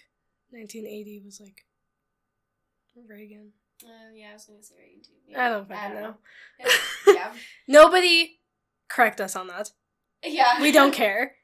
[0.52, 1.66] nineteen eighty was like
[3.08, 3.52] Reagan.
[3.84, 5.38] Uh, yeah, I was gonna say Reagan too.
[5.38, 6.16] I don't fucking know.
[7.08, 7.34] yeah.
[7.68, 8.40] Nobody
[8.88, 9.72] correct us on that.
[10.26, 10.62] Yeah.
[10.62, 11.36] We don't care.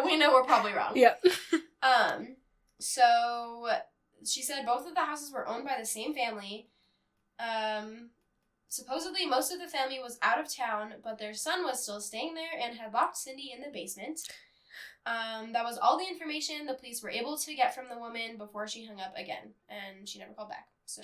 [0.04, 0.92] we know we're probably wrong.
[0.94, 1.24] Yep.
[1.82, 2.36] Um,
[2.78, 3.66] so
[4.24, 6.68] she said both of the houses were owned by the same family.
[7.40, 8.10] Um,
[8.68, 12.34] supposedly most of the family was out of town, but their son was still staying
[12.34, 14.20] there and had locked Cindy in the basement.
[15.04, 18.38] Um, that was all the information the police were able to get from the woman
[18.38, 20.68] before she hung up again, and she never called back.
[20.86, 21.02] So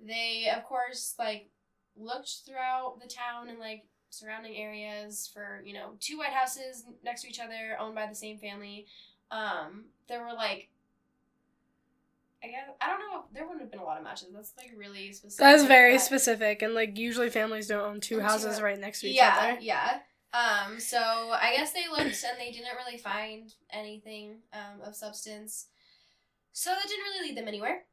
[0.00, 1.50] they, of course, like
[1.96, 7.22] looked throughout the town and like surrounding areas for you know two white houses next
[7.22, 8.86] to each other owned by the same family.
[9.30, 10.68] Um, there were like.
[12.42, 13.24] I guess I don't know.
[13.32, 14.28] There wouldn't have been a lot of matches.
[14.34, 15.38] That's like really specific.
[15.38, 19.08] That's very but- specific, and like usually families don't own two houses right next to
[19.08, 19.60] each yeah, other.
[19.60, 20.00] Yeah.
[20.34, 25.68] Um, so I guess they looked and they didn't really find anything um, of substance.
[26.52, 27.84] So that didn't really lead them anywhere.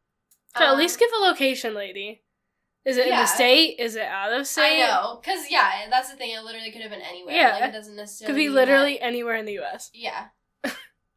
[0.58, 2.24] So at Um, least give a location, lady.
[2.86, 3.76] Is it in the state?
[3.80, 4.84] Is it out of state?
[4.84, 6.32] I know, cause yeah, that's the thing.
[6.32, 7.36] It literally could have been anywhere.
[7.36, 7.52] Yeah.
[7.54, 9.92] like, it doesn't necessarily Could be literally that- anywhere in the U.S.
[9.94, 10.28] yeah,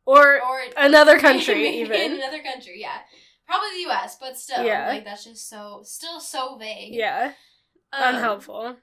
[0.06, 1.54] or or another country,
[1.86, 2.74] maybe in another country.
[2.80, 2.98] Yeah,
[3.46, 4.88] probably the U.S., but still, Yeah.
[4.88, 6.94] like that's just so still so vague.
[6.94, 7.32] Yeah,
[7.92, 8.76] Um, unhelpful.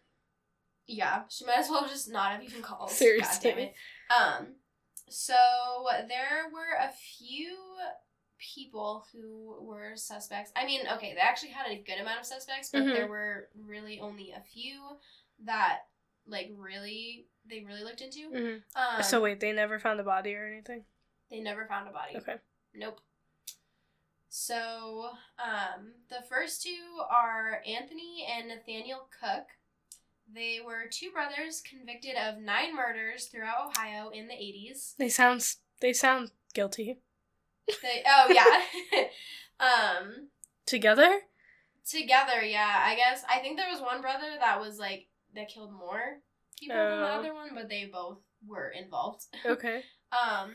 [0.88, 2.90] Yeah, she might as well just not have even called.
[2.90, 3.52] Seriously.
[3.52, 3.74] God damn it.
[4.10, 4.48] Um,
[5.08, 5.36] so
[6.08, 7.56] there were a few
[8.42, 10.52] people who were suspects.
[10.56, 12.94] I mean, okay, they actually had a good amount of suspects, but Mhm.
[12.94, 14.98] there were really only a few
[15.46, 15.88] that
[16.26, 18.30] like really they really looked into.
[18.30, 20.86] hmm Um, so wait, they never found a body or anything.
[21.30, 22.18] they never found a body.
[22.18, 22.38] Okay.
[22.74, 23.00] Nope.
[24.30, 29.46] So, um, the first two are Anthony and Nathaniel Cook.
[30.34, 34.96] They were two brothers convicted of nine murders throughout Ohio in the 80s.
[34.98, 37.00] They sound they sound guilty
[37.82, 39.04] They, oh, yeah.
[39.60, 40.28] um,
[40.66, 41.20] together.
[41.88, 43.24] together, yeah, I guess.
[43.30, 46.20] I think there was one brother that was like, that killed more
[46.60, 47.20] people than the Oh.
[47.20, 49.26] other one, but they both were involved.
[49.46, 49.84] Okay.
[50.12, 50.54] Um,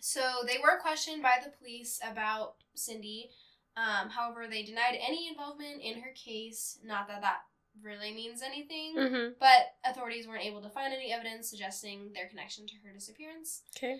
[0.00, 3.30] so they were questioned by the police about Cindy.
[3.76, 6.78] Um, however, they denied any involvement in her case.
[6.84, 7.40] Not that that
[7.82, 12.66] really means anything, hmm but authorities weren't able to find any evidence suggesting their connection
[12.66, 13.62] to her disappearance.
[13.76, 13.98] Okay.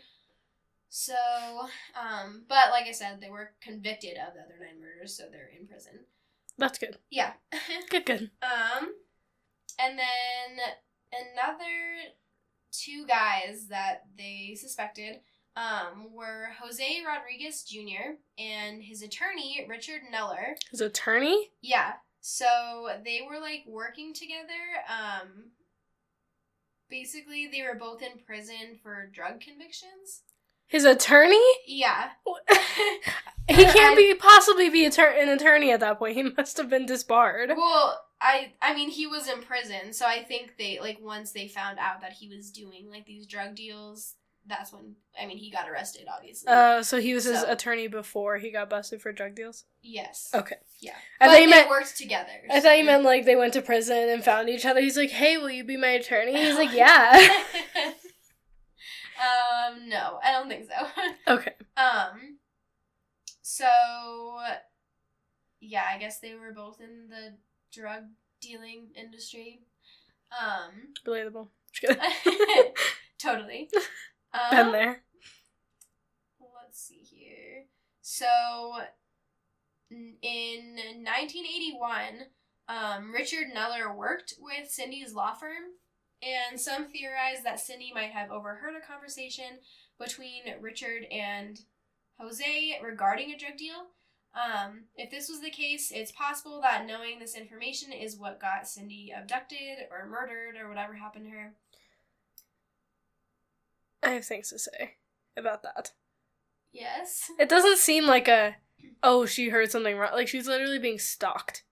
[0.88, 1.14] So,
[2.01, 5.51] um, but like I said, they were convicted of the other nine murders, so they're
[5.59, 5.92] in prison.
[6.59, 6.96] That's good.
[7.11, 7.33] Yeah.
[7.90, 8.07] Good.
[8.07, 8.31] Good.
[8.42, 8.94] Um,
[9.79, 10.64] and then
[11.12, 12.14] another
[12.72, 15.20] two guys that they suspected
[15.57, 18.16] um, were Jose Rodriguez Jr.
[18.38, 20.55] and his attorney Richard Neller.
[20.70, 21.51] His attorney.
[21.62, 24.83] Yeah, so they were like working together.
[24.88, 25.51] Um,
[26.90, 30.22] basically, they were both in prison for drug convictions.
[30.68, 31.44] His attorney.
[31.66, 32.11] Yeah.
[33.48, 36.16] He can't be possibly be attor- an attorney at that point.
[36.16, 37.50] He must have been disbarred.
[37.57, 41.46] Well, I I mean he was in prison, so I think they like once they
[41.46, 44.14] found out that he was doing like these drug deals,
[44.48, 46.48] that's when I mean he got arrested obviously.
[46.48, 49.62] Uh, so he was his attorney before he got busted for drug deals.
[49.81, 50.29] yes.
[50.35, 50.57] Okay.
[50.81, 50.94] Yeah.
[51.20, 51.70] I but thought you meant.
[51.70, 52.33] worked together.
[52.50, 54.81] I thought you meant like they went to prison and found each other.
[54.81, 57.12] He's like, "Hey, will you be my attorney?" He's like, "Yeah."
[59.20, 60.87] um no, I don't think so.
[61.35, 61.55] okay.
[61.76, 62.38] um
[63.42, 63.66] so
[65.61, 67.35] yeah, I guess they were both in the
[67.72, 68.05] drug
[68.40, 69.61] dealing industry.
[70.33, 71.48] Um Relatable.
[73.18, 73.68] Totally.
[74.50, 75.02] Been Um, there.
[76.40, 77.64] Let's see here.
[78.02, 78.26] So,
[79.90, 82.26] in 1981,
[82.68, 85.72] um, Richard Neller worked with Cindy's law firm,
[86.22, 89.59] and some theorize that Cindy might have overheard a conversation
[89.98, 91.61] between Richard and
[92.18, 93.87] Jose regarding a drug deal.
[94.35, 98.68] Um, if this was the case, it's possible that knowing this information is what got
[98.68, 101.55] Cindy abducted or murdered or whatever happened to her.
[104.02, 104.96] I have things to say
[105.37, 105.92] about that.
[106.72, 107.31] Yes.
[107.38, 108.57] It doesn't seem like a,
[109.02, 110.12] oh, she heard something wrong.
[110.12, 111.64] Like she's literally being stalked.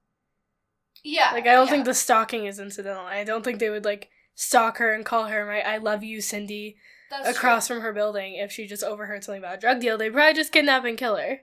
[1.03, 1.33] Yeah.
[1.33, 1.73] Like I don't yeah.
[1.73, 3.05] think the stalking is incidental.
[3.05, 6.21] I don't think they would like stalk her and call her my "I love you,
[6.21, 6.77] Cindy"
[7.11, 7.77] That's across true.
[7.77, 9.97] from her building if she just overheard something about a drug deal.
[9.99, 11.41] They'd probably just kidnap and kill her.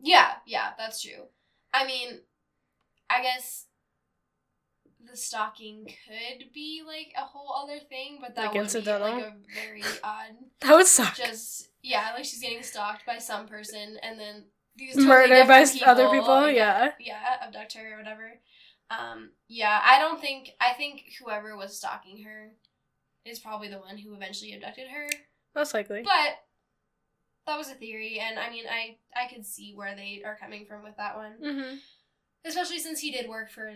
[0.00, 1.28] Yeah, yeah, that's true.
[1.72, 2.20] I mean,
[3.08, 3.66] I guess
[5.10, 9.08] the stalking could be like a whole other thing, but that Like would incidental?
[9.16, 10.30] be like a very odd.
[10.60, 11.14] That would suck.
[11.14, 14.44] Just yeah, like she's getting stalked by some person, and then
[14.76, 16.92] these Murdered by s- other people, yeah.
[16.98, 18.32] yeah, abduct her or whatever.
[18.90, 22.50] Um, yeah, I don't think I think whoever was stalking her
[23.24, 25.08] is probably the one who eventually abducted her.
[25.54, 26.02] Most likely.
[26.02, 26.38] But
[27.46, 30.66] that was a theory, and I mean, I I could see where they are coming
[30.66, 31.76] from with that one, Mm-hmm.
[32.44, 33.72] especially since he did work for,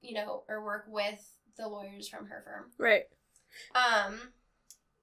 [0.00, 1.24] you know, or work with
[1.56, 2.70] the lawyers from her firm.
[2.78, 3.04] Right.
[3.74, 4.18] Um,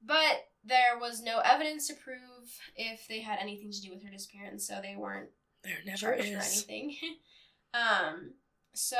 [0.05, 2.17] but there was no evidence to prove
[2.75, 5.29] if they had anything to do with her disappearance, so they weren't
[5.63, 6.65] There never charged for is.
[6.69, 6.95] anything.
[7.73, 8.31] um,
[8.75, 8.97] so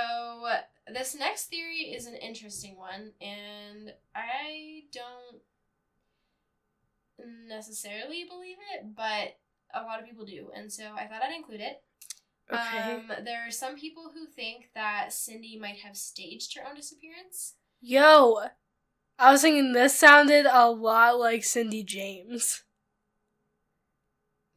[0.91, 5.41] this next theory is an interesting one, and I don't
[7.47, 9.37] necessarily believe it, but
[9.73, 11.83] a lot of people do, and so I thought I'd include it.
[12.51, 12.93] Okay.
[12.93, 17.55] Um, there are some people who think that Cindy might have staged her own disappearance.
[17.81, 18.39] Yo,
[19.17, 22.63] I was thinking this sounded a lot like Cindy James.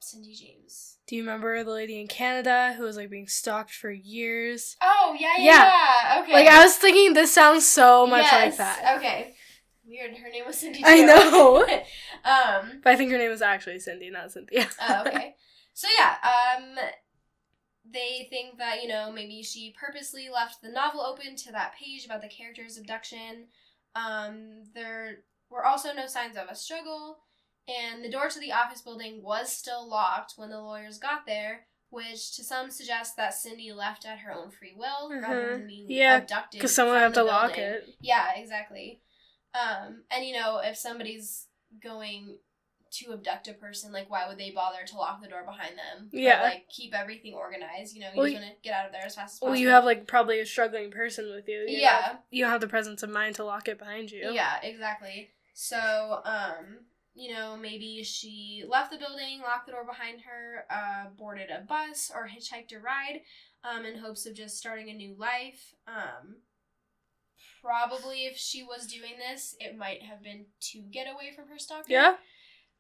[0.00, 0.97] Cindy James.
[1.08, 4.76] Do you remember the lady in Canada who was like being stalked for years?
[4.82, 5.72] Oh yeah, yeah, Yeah.
[6.14, 6.22] yeah.
[6.22, 6.32] Okay.
[6.34, 8.96] Like I was thinking this sounds so much like Yes, that.
[8.98, 9.34] Okay.
[9.86, 10.14] Weird.
[10.18, 10.82] Her name was Cindy.
[10.84, 11.62] I know.
[12.24, 12.80] um.
[12.84, 14.68] But I think her name was actually Cindy, not Cynthia.
[14.86, 15.34] Oh, okay.
[15.72, 16.74] So yeah, um,
[17.88, 22.04] they think that you know maybe she purposely left the novel open to that page
[22.04, 23.46] about the character's abduction.
[23.94, 25.18] Um, there
[25.48, 27.18] were also no signs of a struggle,
[27.68, 31.66] and the door to the office building was still locked when the lawyers got there,
[31.90, 35.58] which to some suggests that Cindy left at her own free will rather Mhm.
[35.58, 36.58] than being Yeah, abducted.
[36.60, 37.88] Because someone had to lock it.
[38.00, 39.00] Yeah, exactly.
[39.54, 41.48] Um, and you know, if somebody's
[41.82, 42.38] going
[42.90, 46.08] to abduct a person, like why would they bother to lock the door behind them?
[46.12, 46.42] Or, Yeah.
[46.42, 47.94] like keep everything organized.
[47.94, 49.48] You know, you Well, just want to get out of there as fast as possible.
[49.48, 51.60] Well, you have like probably a struggling person with you.
[51.60, 52.12] you Yeah.
[52.14, 52.18] Know?
[52.30, 54.30] You have the presence of mind to lock it behind you.
[54.32, 55.30] Yeah, exactly.
[55.52, 56.86] So, um,
[57.18, 61.66] you know, maybe she left the building, locked the door behind her, uh, boarded a
[61.66, 63.22] bus, or hitchhiked a ride,
[63.64, 65.74] um, in hopes of just starting a new life.
[65.88, 66.36] Um,
[67.60, 71.58] probably if she was doing this, it might have been to get away from her
[71.58, 71.86] stalker.
[71.88, 72.14] Yeah.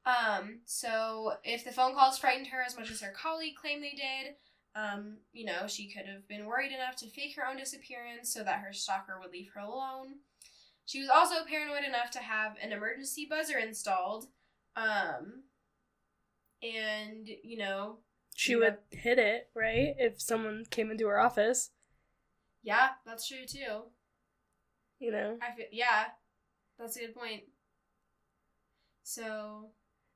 [0.06, 3.90] Um, so if the phone calls frightened her as much as her colleague claimed they
[3.90, 4.36] did,
[4.76, 8.44] um, you know, she could have been worried enough to fake her own disappearance so
[8.44, 10.20] that her stalker would leave her alone.
[10.88, 14.24] She was also paranoid enough to have an emergency buzzer installed.
[14.74, 15.42] Um,
[16.62, 17.98] and, you know,
[18.34, 19.94] She You would hit it, right?
[19.98, 21.72] If someone came into her office,
[22.62, 23.82] yeah, that's true too.
[24.98, 25.36] you know.
[25.42, 26.04] I feel, yeah,
[26.78, 27.42] that's a good point.
[29.02, 29.72] So,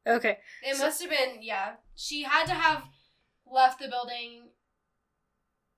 [0.07, 0.39] Okay.
[0.65, 1.77] It So- must have been, yeah.
[1.95, 2.85] She had to have
[3.45, 4.52] left the building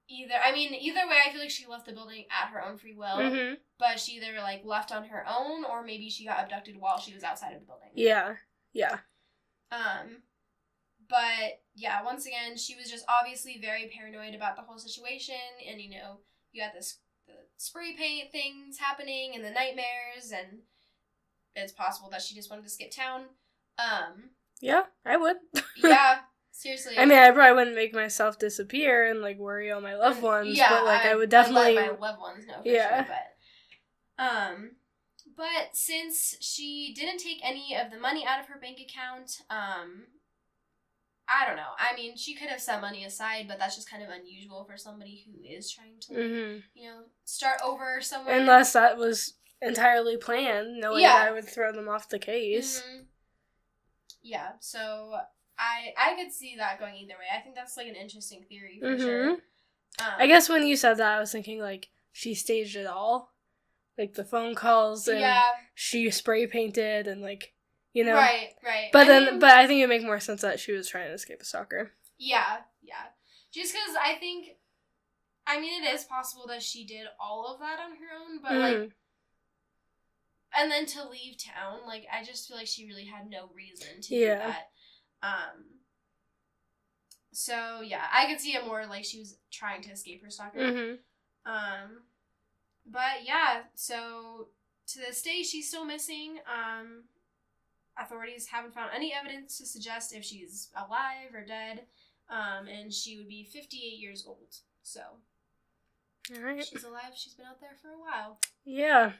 [0.09, 0.35] either.
[0.45, 2.95] I mean, either way, I feel like she left the building at her own free
[2.95, 6.77] will, hmm but she either like left on her own or maybe she got abducted
[6.79, 7.89] while she was outside of the building.
[7.95, 8.35] Yeah.
[8.73, 8.99] Yeah.
[9.73, 10.23] Um,
[11.09, 15.35] but yeah, once again, she was just obviously very paranoid about the whole situation,
[15.69, 16.19] and you know,
[16.53, 20.61] you got this the spray paint things happening and the nightmares, and
[21.57, 23.23] it's possible that she just wanted to skip town.
[23.79, 25.37] Um, Yeah, I would.
[25.83, 26.19] yeah,
[26.55, 26.95] seriously.
[26.97, 30.59] I mean, I probably wouldn't make myself disappear and like worry all my loved ones,
[30.59, 31.79] but like I, would definitely.
[31.79, 33.05] I'd let my loved ones know for Yeah.
[33.05, 33.15] sure.
[34.17, 34.71] But um,
[35.37, 40.05] but since she didn't take any of the money out of her bank account, um,
[41.29, 41.73] I don't know.
[41.79, 44.77] I mean, she could have set money aside, but that's just kind of unusual for
[44.77, 46.63] somebody who is trying to, Mhm.
[46.75, 48.39] you know, start over somewhere.
[48.39, 51.19] Unless that was entirely planned, knowing Yeah.
[51.19, 52.83] that I would throw them off the case.
[52.83, 53.07] Mhm.
[54.23, 54.53] Yeah.
[54.61, 55.19] So.
[55.59, 57.27] I, I could see that going either way.
[57.37, 59.27] I think that's like an interesting theory for sure.
[59.27, 59.35] Mhm.
[60.01, 63.33] Um, I guess when you said that, I was thinking like she staged it all,
[63.97, 65.43] like the phone calls and yeah,
[65.75, 67.53] she spray painted and like
[67.93, 68.15] you know.
[68.15, 68.89] right, right.
[68.93, 71.07] But I then, mean- but I think it make more sense that she was trying
[71.09, 71.93] to escape a stalker.
[72.19, 72.95] Yeah, yeah.
[73.53, 74.57] Just because I think,
[75.47, 78.53] I mean, it is possible that she did all of that on her own, but
[78.57, 78.93] like, Mhm.
[80.57, 84.01] and then to leave town, like, I just feel like she really had no reason
[84.03, 84.35] to Yeah.
[84.35, 84.71] do that.
[85.25, 85.65] Um.
[87.33, 90.59] So yeah, I could see it more like she was trying to escape her stalker.
[90.59, 90.99] Mhm.
[91.47, 92.03] Um,
[92.87, 94.49] but yeah, so
[94.89, 96.39] to this day, she's still missing.
[96.47, 97.05] Um,
[97.99, 101.87] authorities haven't found any evidence to suggest if she's alive or dead.
[102.29, 104.57] Um, and she would be 58 years old.
[104.83, 105.01] So
[106.35, 106.65] All right.
[106.65, 107.13] she's alive.
[107.15, 108.39] She's been out there for a while.
[108.65, 109.13] Yeah.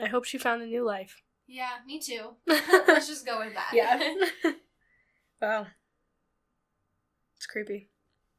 [0.00, 1.22] I hope she found a new life.
[1.46, 2.36] Yeah, me too.
[2.46, 3.70] Let's just go with that.
[3.74, 3.98] Yeah.
[5.40, 5.66] wow.
[7.36, 7.88] It's creepy.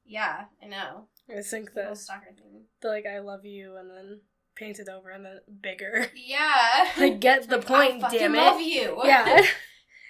[0.06, 1.08] yeah, I know.
[1.30, 2.64] I think The stalker thing.
[2.82, 4.22] the like I love you and then
[4.56, 6.08] painted over and then bigger.
[6.16, 6.90] Yeah.
[6.98, 8.40] Like get the Like, point, I damn it.
[8.40, 9.02] I love you.
[9.06, 9.46] Yeah.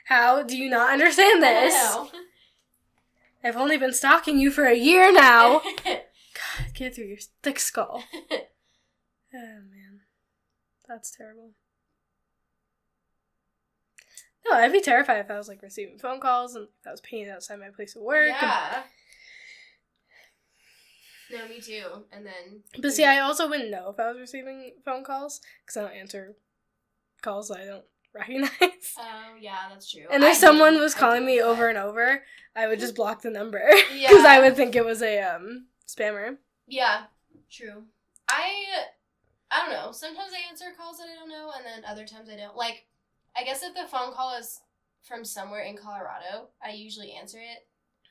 [0.05, 1.75] How do you not understand this?
[3.43, 5.61] I've only been stalking you for a year now.
[5.85, 8.03] God, get through your thick skull.
[8.31, 8.37] Oh
[9.31, 9.99] man.
[10.87, 11.51] That's terrible.
[14.49, 17.01] No, I'd be terrified if I was like receiving phone calls and if I was
[17.01, 18.29] painted outside my place of work.
[18.29, 18.83] and- yeah.
[21.31, 21.85] No, me too.
[22.11, 22.63] And then.
[22.81, 25.97] but see, I also wouldn't know if I was receiving phone calls because I don't
[25.97, 26.35] answer
[27.21, 27.85] calls I don't
[28.15, 28.95] recognize.
[28.97, 30.05] Oh yeah, that's true.
[30.11, 31.45] And I if someone do- was calling me that.
[31.45, 32.23] over and over,
[32.55, 33.61] I would just block the number
[33.93, 36.37] because I would think it was a um spammer.
[36.67, 37.03] Yeah,
[37.51, 37.83] true.
[38.27, 38.51] I
[39.51, 39.91] I don't know.
[39.91, 42.55] Sometimes I answer calls that I don't know, and then other times I don't.
[42.55, 42.85] Like,
[43.37, 44.59] I guess if the phone call is
[45.03, 47.67] from somewhere in Colorado, I usually answer it.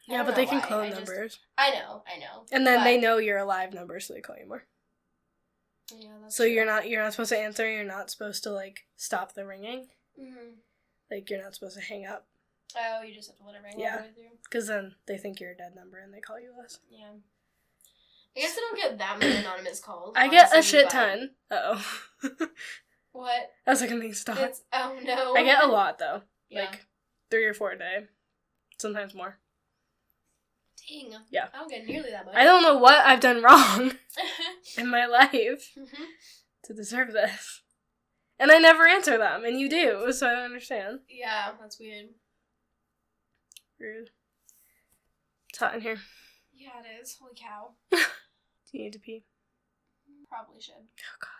[0.08, 1.38] I Yeah, but they can why, clone I just- numbers.
[1.58, 2.44] I know, I know.
[2.52, 4.64] And then they know you're a live number, so they call you more.
[5.94, 7.70] Yeah, that's So you're not you're not supposed to answer.
[7.70, 9.88] You're not supposed to like stop the ringing.
[10.20, 10.56] Mhm.
[11.10, 12.26] Like you're not supposed to hang up
[12.76, 13.92] Oh, you just have to let it ring Yeah.
[13.92, 14.38] all the way through.
[14.44, 16.80] because then they think you're a dead number and they call you less.
[16.90, 17.12] Yeah.
[18.36, 20.12] I guess I don't get that many anonymous calls.
[20.16, 21.34] I get a shit but- ton.
[21.50, 22.00] Oh,
[23.18, 23.50] What?
[23.66, 24.38] I was like, I need to stop.
[24.38, 25.34] It's oh no.
[25.34, 26.60] I get a lot though, Yeah.
[26.60, 26.86] like
[27.32, 28.04] three or four a day,
[28.78, 29.38] sometimes more.
[30.88, 31.12] Dang.
[31.30, 31.48] Yeah.
[31.52, 32.36] I don't get nearly that much.
[32.36, 33.92] I don't know what I've done wrong
[34.78, 35.88] in my life Mhm.
[36.64, 37.62] to deserve this,
[38.38, 41.00] and I never answer them, and you do, so I don't understand.
[41.08, 42.10] yeah, that's weird.
[43.80, 44.10] Rude.
[45.48, 45.98] It's hot in here.
[46.54, 47.16] Yeah, it is.
[47.20, 47.70] Holy cow.
[47.90, 47.98] Do
[48.72, 49.24] you need to pee?
[50.28, 50.74] Probably should.
[50.76, 51.37] Oh God.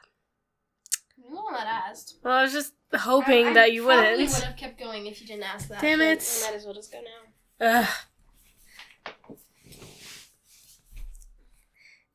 [1.29, 2.17] You're the one that asked.
[2.25, 4.31] Well, I was just hoping I- I that you probably wouldn't.
[4.33, 5.81] would have kept going if you didn't ask that.
[5.81, 6.41] Damn it.
[6.43, 7.01] We might as well just go
[7.61, 7.81] now.
[7.81, 7.89] Ugh.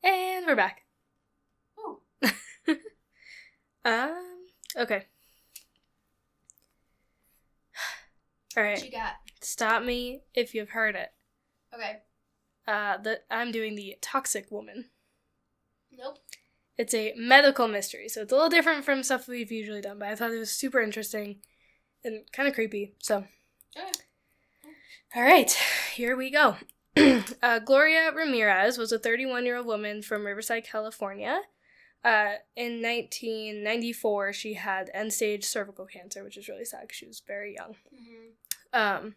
[0.02, 0.82] And we're back.
[1.78, 2.00] Ooh.
[3.86, 4.46] Um.
[4.78, 5.04] Okay.
[8.56, 8.78] All right.
[8.78, 9.12] What you got?
[9.42, 11.12] Stop me if you've heard it.
[11.74, 11.98] Okay.
[12.66, 14.86] Uh, the I'm doing the Toxic Woman.
[16.76, 19.98] It's a medical mystery, so it's a little different from stuff we've usually done.
[19.98, 21.36] But I thought it was super interesting
[22.04, 22.94] and kind of creepy.
[22.98, 23.24] So
[23.76, 23.92] Okay.
[25.16, 25.50] All right,
[25.94, 26.56] here we go.
[27.42, 31.40] uh, Gloria Ramirez was a 31 year old woman from Riverside, California.
[32.04, 37.06] Uh, in 1994, she had end stage cervical cancer, which is really sad because she
[37.06, 37.76] was very young.
[37.90, 38.30] hmm
[38.72, 39.14] Um,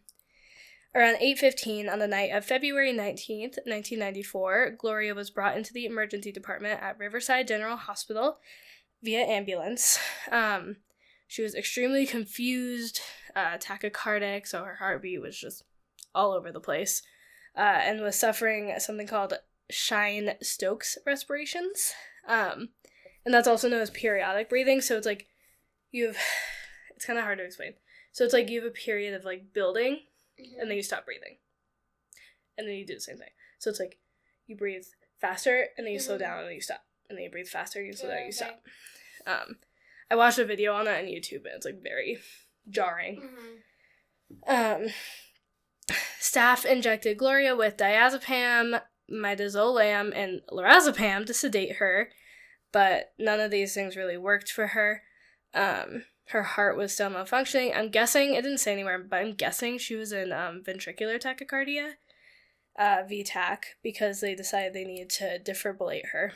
[0.95, 6.31] around 8:15 on the night of February 19th, 1994, Gloria was brought into the emergency
[6.31, 8.39] department at Riverside General Hospital
[9.01, 9.99] via ambulance.
[10.31, 10.77] Um,
[11.27, 13.01] she was extremely confused,
[13.35, 15.63] uh, tachycardic, so her heartbeat was just
[16.15, 17.01] all over the place,
[17.55, 19.33] uh, and was suffering something called
[19.69, 21.93] Cheyne-Stokes respirations.
[22.27, 22.69] Um,
[23.25, 24.79] and that's also known as periodic breathing.
[24.79, 25.27] So it's like
[25.91, 26.17] you have,
[26.95, 27.73] it's kind of hard to explain.
[28.13, 29.99] So it's like you have a period of like building
[30.39, 30.59] Mm-hmm.
[30.61, 31.37] and then you stop breathing.
[32.57, 33.29] And then you do the same thing.
[33.59, 33.97] So it's like
[34.45, 34.85] you breathe
[35.19, 36.19] faster and then you slow Mhm.
[36.19, 36.85] down and then you stop.
[37.09, 38.59] And then you breathe faster and you slow down and you Okay.
[39.25, 39.47] stop.
[39.47, 39.59] Um,
[40.11, 42.19] I watched a video on that on YouTube and it's like very
[42.69, 43.21] jarring.
[43.21, 43.55] hmm
[44.51, 44.87] Um,
[46.19, 52.11] staff injected Gloria with diazepam, midazolam, and lorazepam to sedate her,
[52.71, 55.03] but none of these things really worked for her.
[55.53, 57.75] Um, her heart was still malfunctioning.
[57.75, 61.93] I'm guessing it didn't say anywhere, but I'm guessing she was in um, ventricular tachycardia,
[62.77, 66.33] uh, V-tach, because they decided they needed to defibrillate her.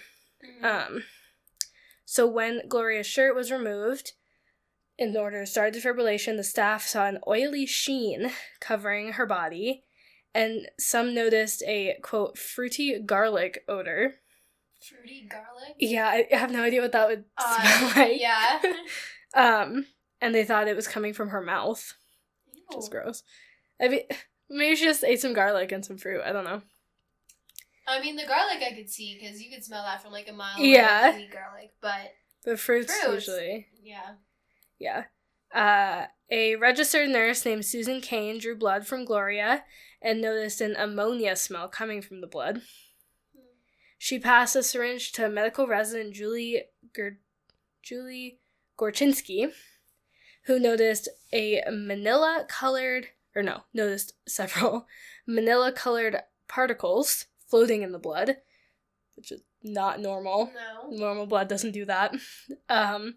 [0.60, 1.04] hmm Um,
[2.06, 4.14] so when Gloria's shirt was removed,
[4.98, 9.84] in order to start defibrillation, the staff saw an oily sheen covering her body,
[10.34, 14.16] and some noticed a quote fruity garlic odor.
[14.90, 15.76] Fruity garlic.
[15.80, 18.20] Yeah, I have no idea what that would Uh, smell like.
[18.22, 18.62] yeah.
[19.34, 19.86] Um,
[20.20, 21.94] and they thought it was coming from her mouth,
[22.70, 23.24] which is gross.
[23.82, 24.02] I mean,
[24.50, 26.22] maybe she just ate some garlic and some fruit.
[26.26, 26.62] I don't know.
[27.88, 30.34] I mean, the garlic I could see because you could smell that from like a
[30.34, 30.60] mile.
[30.60, 31.10] Yeah.
[31.12, 32.14] away, garlic, but
[32.46, 33.28] The fruits, Fruits.
[33.28, 33.68] usually.
[33.82, 34.16] yeah.
[34.80, 35.04] Yeah.
[35.54, 39.64] Uh, a registered nurse named Susan Kane drew blood from Gloria
[40.02, 42.62] and noticed an ammonia smell coming from the blood.
[43.98, 46.64] She passed a syringe to medical resident Julie
[46.96, 47.20] Ger-
[47.84, 48.40] Julie
[48.82, 49.52] Gorchynski,
[50.46, 54.88] who noticed a manila colored, or no, noticed several
[55.28, 56.18] manila colored
[56.48, 58.38] particles floating in the blood,
[59.16, 60.52] which is not normal.
[60.56, 60.98] No.
[60.98, 62.16] Normal blood doesn't do that.
[62.70, 63.16] Um,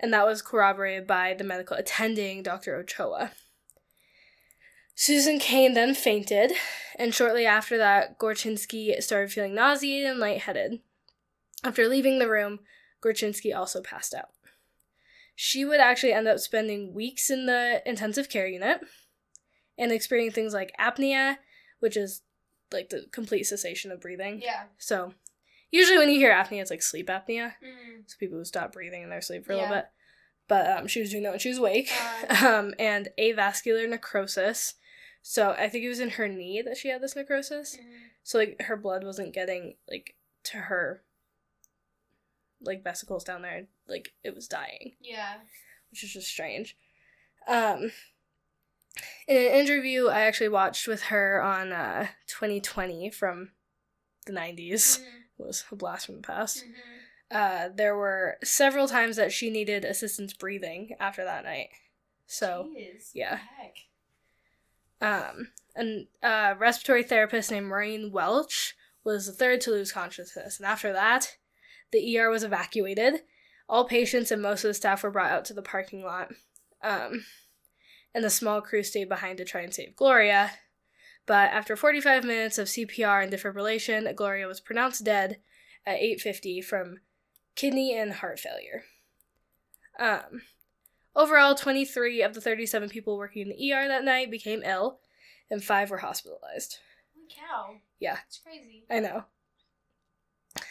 [0.00, 2.76] and that was corroborated by the medical attending, Dr.
[2.76, 3.32] Ochoa.
[4.94, 6.52] Susan Kane then fainted,
[6.96, 10.80] and shortly after that, Gorchynski started feeling nauseated and lightheaded.
[11.62, 12.60] After leaving the room,
[13.00, 14.30] Gorchynski also passed out.
[15.40, 18.80] She would actually end up spending weeks in the intensive care unit
[19.78, 21.36] and experiencing things like apnea,
[21.78, 22.22] which is
[22.72, 24.40] like the complete cessation of breathing.
[24.42, 24.64] Yeah.
[24.78, 25.14] So,
[25.70, 27.52] usually when you hear apnea, it's like sleep apnea.
[27.64, 28.02] Mm.
[28.08, 29.84] So people who stop breathing in their sleep for a little bit.
[30.48, 31.88] But um, she was doing that when she was awake.
[32.28, 32.44] Uh.
[32.48, 34.74] um, and avascular necrosis.
[35.22, 37.76] So I think it was in her knee that she had this necrosis.
[37.76, 37.84] Mm.
[38.24, 40.16] So like her blood wasn't getting like
[40.46, 41.04] to her
[42.60, 43.66] like vesicles down there.
[43.86, 45.38] Like it was dying, Yeah.
[45.90, 46.76] which is just strange.
[47.46, 47.92] Um,
[49.26, 53.50] in an interview I actually watched with her on uh, 2020 from
[54.26, 54.98] the 90s.
[55.00, 55.04] Mm.
[55.40, 56.72] It was a blast from the past Mhm.
[57.30, 61.70] uh, there were several times that she needed assistance breathing after that night.
[62.26, 63.36] So Jeez, yeah.
[63.56, 63.76] Heck.
[65.00, 70.58] Um, and a respiratory therapist named Maureen Welch was the third to lose consciousness.
[70.58, 71.36] And after that,
[71.92, 73.22] the ER was evacuated.
[73.68, 76.32] All patients and most of the staff were brought out to the parking lot.
[76.82, 77.24] Um,
[78.14, 80.52] and the small crew stayed behind to try and save Gloria.
[81.26, 85.40] But after 45 minutes of CPR and defibrillation, Gloria was pronounced dead
[85.84, 87.00] at 8:50 from
[87.54, 88.84] kidney and heart failure.
[89.98, 90.42] Um,
[91.14, 95.00] overall, 23 of the 37 people working in the ER that night became ill,
[95.50, 96.78] and five were hospitalized.
[97.14, 97.80] Holy cow.
[97.98, 98.18] Yeah.
[98.26, 98.84] It's crazy.
[98.90, 99.24] I know.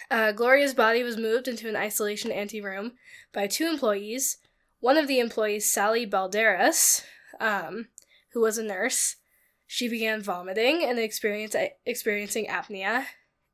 [0.10, 2.94] Uh, Gloria's body was moved into an isolation anteroom
[3.34, 4.38] by two employees.
[4.80, 7.04] One of the employees, Sally Balderas,
[7.40, 7.88] um,
[8.34, 9.18] who was a nurse,
[9.66, 13.06] she began vomiting and experience, experiencing apnea,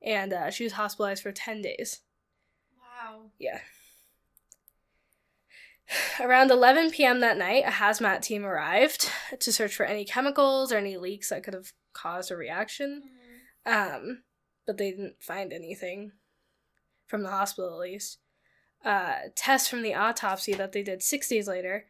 [0.02, 2.02] and uh, she was hospitalized for 10 days.
[2.78, 3.32] Wow.
[3.40, 3.60] Yeah.
[6.20, 7.20] Around 11 p.m.
[7.20, 9.10] that night, a hazmat team arrived
[9.40, 13.04] to search for any chemicals or any leaks that could have caused a reaction.
[13.68, 13.96] Mhm.
[13.96, 14.24] Um,
[14.66, 16.14] but they didn't find anything
[17.14, 18.18] from the hospital, at least.
[18.84, 21.86] Uh, tests from the autopsy that they did six days later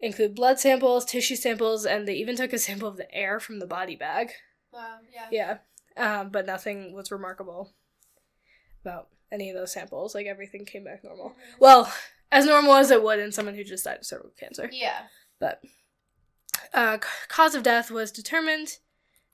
[0.00, 3.60] include blood samples, tissue samples, and they even took a sample of the air from
[3.60, 4.32] the body bag.
[4.72, 4.96] Wow.
[5.30, 5.60] Yeah.
[5.96, 7.74] Yeah, um, but nothing was remarkable
[8.82, 10.16] about any of those samples.
[10.16, 11.28] Like everything came back normal.
[11.30, 11.60] Mhm.
[11.60, 11.92] Well,
[12.32, 14.68] as normal as it would in someone who just died of cervical cancer.
[14.72, 15.02] Yeah.
[15.38, 15.62] But
[16.74, 16.98] uh,
[17.28, 18.78] cause of death was determined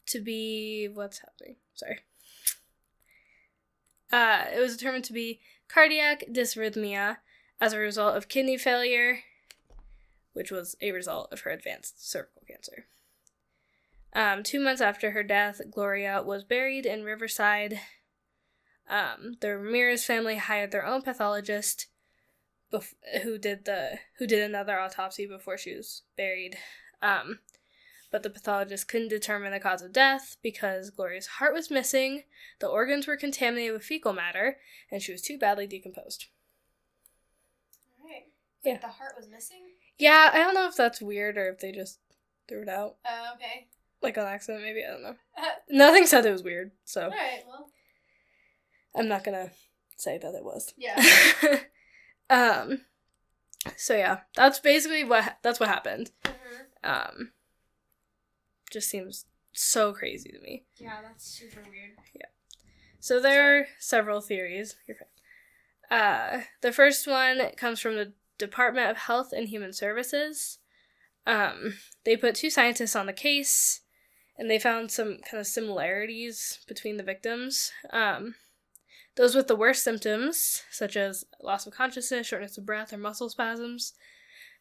[0.08, 1.56] to be what's happening.
[1.72, 2.00] Sorry.
[4.12, 7.16] Uh, it was determined to be cardiac dysrhythmia
[7.60, 9.20] as a result of kidney failure,
[10.34, 12.86] which was a result of her advanced cervical cancer.
[14.14, 17.80] Um, two months after her death, Gloria was buried in Riverside.
[18.88, 21.86] Um, the Ramirez family hired their own pathologist,
[22.70, 26.58] bef- who did the who did another autopsy before she was buried.
[27.00, 27.38] Um,
[28.12, 32.22] but the pathologist couldn't determine the cause of death because Gloria's heart was missing,
[32.60, 34.58] the organs were contaminated with fecal matter,
[34.90, 36.26] and she was too badly decomposed.
[38.00, 38.24] All right.
[38.62, 38.78] Yeah.
[38.78, 39.62] The heart was missing.
[39.98, 41.98] Yeah, I don't know if that's weird or if they just
[42.48, 43.66] threw it out Oh, okay.
[44.02, 44.62] like on accident.
[44.62, 45.16] Maybe I don't know.
[45.36, 47.42] Uh, Nothing said it was weird, so all right.
[47.48, 47.70] Well.
[48.94, 49.50] I'm not gonna
[49.96, 50.74] say that it was.
[50.76, 51.00] Yeah.
[52.30, 52.82] um.
[53.76, 56.10] So yeah, that's basically what that's what happened.
[56.24, 56.30] Mhm.
[56.84, 57.32] Um.
[58.72, 60.64] Just seems so crazy to me.
[60.78, 61.92] Yeah, that's super weird.
[62.14, 62.26] Yeah.
[63.00, 64.76] So there are several theories.
[64.86, 65.98] You're fine.
[65.98, 70.58] Uh, the first one comes from the Department of Health and Human Services.
[71.26, 73.82] Um, they put two scientists on the case,
[74.38, 77.72] and they found some kind of similarities between the victims.
[77.90, 78.36] Um,
[79.16, 83.28] those with the worst symptoms, such as loss of consciousness, shortness of breath, or muscle
[83.28, 83.92] spasms,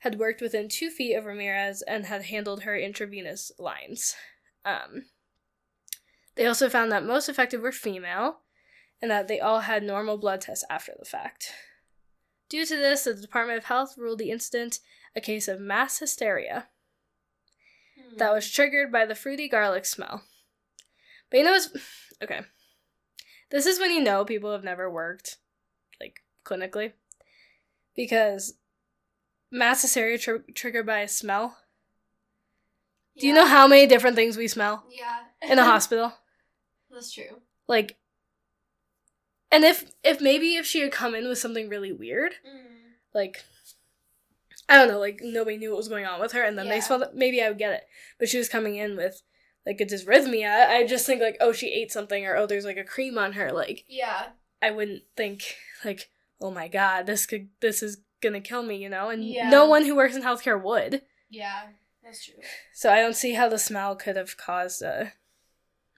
[0.01, 4.15] had worked within two feet of Ramirez and had handled her intravenous lines.
[4.65, 5.05] Um,
[6.35, 8.39] they also found that most affected were female,
[9.01, 11.53] and that they all had normal blood tests after the fact.
[12.49, 14.79] Due to this, the Department of Health ruled the incident
[15.15, 16.67] a case of mass hysteria
[18.11, 18.17] Hmm.
[18.17, 20.23] that was triggered by the fruity garlic smell.
[21.29, 21.69] But you know what's
[22.23, 22.41] okay.
[23.49, 25.37] This is when you know people have never worked
[25.99, 26.93] like clinically
[27.95, 28.55] because
[29.51, 31.57] mass hysteria tr- triggered by a smell.
[33.17, 35.19] Do you know how many different things we smell Yeah.
[35.41, 36.13] in a hospital?
[36.89, 37.41] That's true.
[37.67, 37.97] Like
[39.51, 42.93] and if if maybe if she had come in with something really weird, Mm.
[43.13, 43.43] like
[44.69, 46.79] I don't know, like nobody knew what was going on with her, and then they
[46.79, 47.13] smelled it.
[47.13, 47.83] Maybe I would get it,
[48.17, 49.21] but she was coming in with
[49.65, 50.67] like a dysrhythmia.
[50.69, 53.33] I just think like, oh, she ate something, or oh, there's like a cream on
[53.33, 53.51] her.
[53.51, 54.29] Like Yeah.
[54.61, 58.89] I wouldn't think like, oh my god, this could this is gonna kill me, you
[58.89, 59.09] know.
[59.09, 59.49] And Yeah.
[59.49, 61.01] no one who works in healthcare would.
[61.29, 61.69] Yeah.
[62.03, 62.35] That's true.
[62.73, 65.13] So I don't see how the smell could have caused a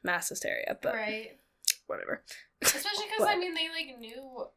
[0.04, 1.40] mass hysteria, but right.
[1.88, 2.24] whatever.
[2.62, 4.48] Especially because I mean they like knew,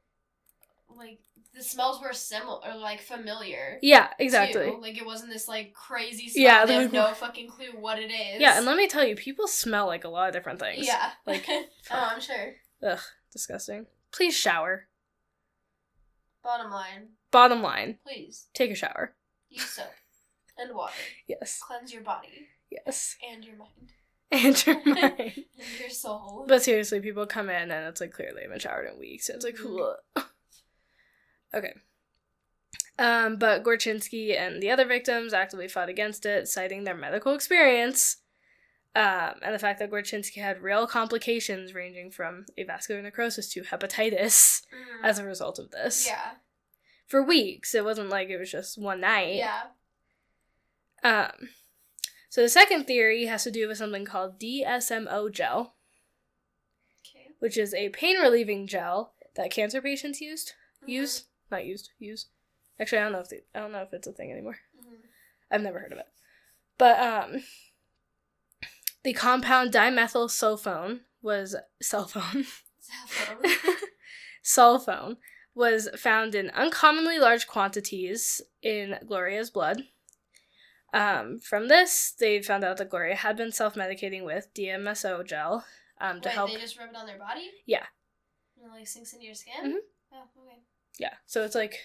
[0.96, 1.20] like
[1.54, 3.78] the smells were similar or like familiar.
[3.80, 4.66] Yeah, exactly.
[4.72, 4.78] too.
[4.80, 6.44] Like it wasn't this like crazy smell.
[6.44, 8.40] Yeah, they have no fucking clue what it is.
[8.40, 10.86] Yeah, and let me tell you, people smell like a lot of different things.
[10.86, 11.12] Yeah.
[11.26, 12.54] Like- oh, I'm sure.
[12.82, 12.98] Ugh,
[13.32, 13.86] disgusting.
[14.12, 14.88] Please shower.
[16.42, 19.14] Bottom line, Bottom line, please take a shower.
[19.48, 19.86] use soap
[20.58, 20.94] and water.
[21.26, 21.60] Yes.
[21.62, 23.16] Cleanse your body Yes.
[23.28, 23.92] and your mind
[24.32, 25.14] And your mind.
[25.18, 26.44] and your soul.
[26.48, 29.28] But seriously, people come in and it's like clearly they haven't showered in weeks.
[29.28, 29.94] It's like, Mhm.
[30.16, 30.24] "Ugh."
[31.54, 31.74] okay.
[32.98, 38.16] Um, but Gorchynski and the other victims actively fought against it, citing their medical experience
[38.94, 44.62] um, and the fact that Gorchynski had real complications ranging from avascular necrosis to hepatitis
[44.72, 45.04] Mm.
[45.04, 46.06] as a result of this.
[46.06, 46.36] yeah.
[47.06, 47.74] For weeks.
[47.74, 49.36] It wasn't like it was just one night.
[49.36, 49.62] Yeah.
[51.04, 51.50] Um,
[52.28, 55.74] So the second theory has to do with something called DSMO gel,
[57.00, 57.28] Okay.
[57.38, 60.52] which is a pain relieving gel that cancer patients used
[60.82, 60.90] Mm-hmm.
[60.90, 62.26] use not used use.
[62.78, 64.58] Actually, I don't know if they, I don't know if it's a thing anymore.
[64.78, 64.96] Mhm.
[65.50, 66.08] I've never heard of it.
[66.76, 67.42] But um
[69.04, 72.46] the compound dimethyl sulfone was cell phone.
[74.42, 75.16] Cell phone.
[75.56, 79.82] was found in uncommonly large quantities in Gloria's blood.
[80.94, 85.64] Um, from this, they found out that Gloria had been self-medicating with DMSO gel
[86.00, 86.52] um, to Wait, help.
[86.52, 87.50] they just rub it on their body?
[87.66, 87.84] Yeah.
[88.56, 89.54] And it like sinks into your skin?
[89.64, 89.76] Mhm.
[90.12, 90.58] Oh, okay.
[90.98, 91.80] Yeah, so it's like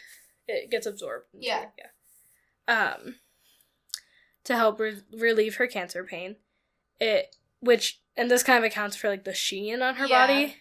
[0.47, 1.25] it gets absorbed.
[1.33, 1.65] Yeah.
[2.67, 2.93] yeah.
[2.95, 3.15] Um,
[4.45, 6.35] to help re- relieve her cancer pain,
[6.99, 10.27] it which and this kind of accounts for like the sheen on her Yeah.
[10.27, 10.55] body,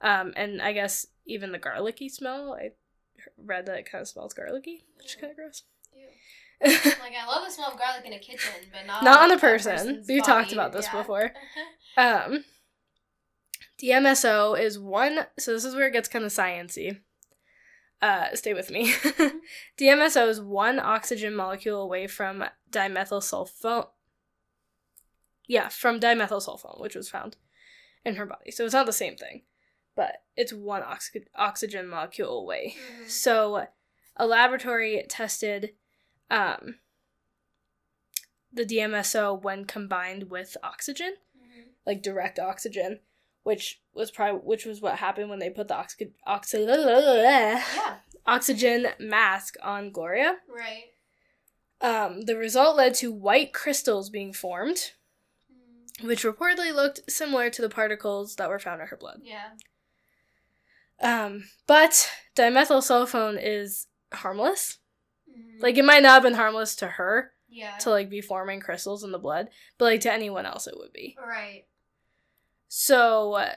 [0.00, 2.54] um, and I guess even the garlicky smell.
[2.54, 2.70] I
[3.36, 5.62] read that it kind of smells garlicky, which is kind of gross.
[6.62, 9.38] Like, I love the smell of garlic in a kitchen, but not, Not on a
[9.38, 10.04] person.
[10.06, 10.98] We've talked about this Yeah.
[11.00, 11.32] before.
[11.96, 12.44] Um,
[13.82, 15.26] DMSO is one.
[15.38, 17.00] So this is where it gets kind of sciency.
[18.00, 18.92] Uh, stay with me.
[19.78, 23.88] DMSO is one oxygen molecule away from dimethyl sulfone.
[25.48, 27.36] Yeah, from dimethyl sulfone, which was found
[28.04, 28.50] in her body.
[28.50, 29.42] So it's not the same thing,
[30.00, 32.74] but it's one ox- oxygen molecule away.
[33.02, 33.10] Mhm.
[33.10, 33.66] So,
[34.16, 35.74] a laboratory tested
[36.30, 36.76] um,
[38.52, 41.64] the DMSO when combined with oxygen, Mhm.
[41.84, 43.00] like direct oxygen,
[43.42, 48.88] which was probably which was what happened when they put the oxy- oxy- Yeah, oxygen
[48.98, 50.40] mask on Gloria.
[50.48, 50.92] right.
[51.82, 54.92] Um, the result led to white crystals being formed,
[55.52, 59.20] Mm, which reportedly looked similar to the particles that were found in her blood.
[59.24, 59.50] Yeah.
[61.00, 64.78] Um, but dimethyl sulfone is harmless.
[65.30, 65.62] Mhm.
[65.62, 67.76] Like it might not have been harmless to her yeah.
[67.78, 69.48] to like be forming crystals in the blood,
[69.78, 71.16] but like to anyone else it would be.
[71.18, 71.64] right.
[72.68, 73.54] So uh,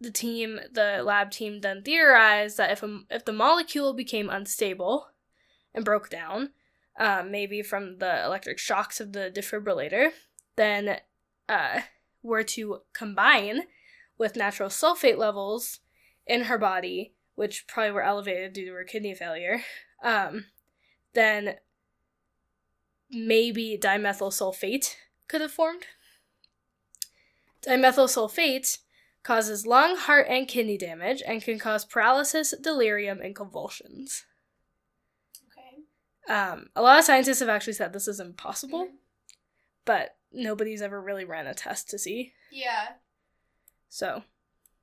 [0.00, 5.08] the team, the lab team, then theorized that if a, if the molecule became unstable
[5.74, 6.50] and broke down,
[6.98, 10.10] um, maybe from the electric shocks of the defibrillator,
[10.56, 10.98] then
[11.48, 11.80] uh,
[12.22, 13.62] were to combine
[14.18, 15.80] with natural sulfate levels
[16.26, 19.62] in her body, which probably were elevated due to her kidney failure,
[20.02, 20.46] um,
[21.14, 21.56] then
[23.10, 24.94] maybe dimethyl sulfate
[25.28, 25.84] could have formed.
[27.66, 28.78] Dimethyl sulfate
[29.22, 34.24] causes lung, heart, and kidney damage and can cause paralysis, delirium, and convulsions.
[35.52, 36.32] Okay.
[36.32, 38.96] Um, a lot of scientists have actually said this is impossible, Mhm.
[39.84, 42.34] but nobody's ever really ran a test to see.
[42.50, 42.94] Yeah.
[43.88, 44.24] So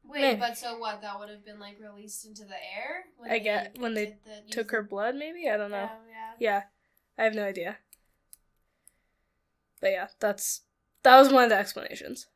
[0.10, 0.40] Wait, Maybe.
[0.40, 1.02] but so what?
[1.02, 3.06] That would have been like released into the air.
[3.18, 5.78] When I get- when they the, took her blood, maybe I don't know.
[5.78, 6.34] Yeah, yeah.
[6.40, 6.64] Yeah,
[7.18, 7.78] I have no idea.
[9.82, 10.62] But yeah, that's
[11.04, 12.28] that was one of the explanations.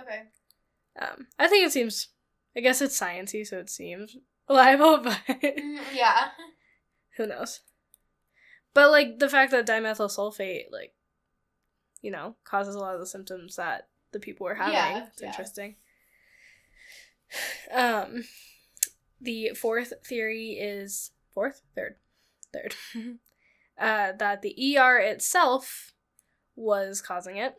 [0.00, 0.22] Okay.
[1.00, 2.08] Um, I think it seems.
[2.54, 4.16] I guess it's sciency, so it seems
[4.48, 6.28] reliable, but Mm, yeah.
[7.16, 7.60] who knows?
[8.74, 10.92] But like the fact that dimethyl sulfate, like,
[12.02, 14.74] you know, causes a lot of the symptoms that the people were having.
[14.74, 15.28] Yeah, it's yeah.
[15.28, 15.76] interesting.
[17.72, 18.24] Um,
[19.20, 21.96] the fourth theory is fourth, third,
[22.52, 22.74] third.
[23.78, 25.94] uh, that the ER itself
[26.54, 27.56] was causing it.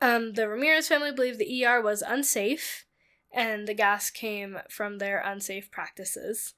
[0.00, 2.84] Um, the Ramirez family believed the ER was unsafe,
[3.32, 6.54] and the gas came from their unsafe practices.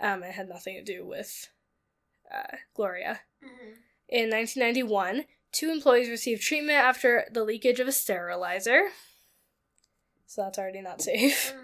[0.00, 1.48] Um, it had nothing to do with
[2.32, 3.20] uh, Gloria.
[3.44, 3.76] Mhm.
[4.08, 8.88] In 1991, two employees received treatment after the leakage of a sterilizer.
[10.28, 11.52] So that's already not safe.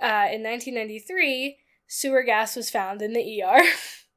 [0.00, 3.60] Uh, in 1993, sewer gas was found in the ER.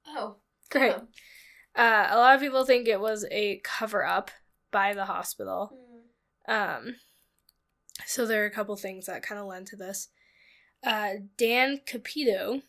[0.08, 0.36] Oh.
[0.70, 0.94] Great.
[0.96, 1.82] Oh.
[1.82, 4.30] Uh, a lot of people think it was a cover up
[4.72, 5.76] by the hospital.
[6.48, 6.78] Mhm.
[6.88, 6.96] Um,
[8.06, 10.10] so there are a couple things that kind of lend to this.
[10.84, 12.62] Uh, Dan Capito,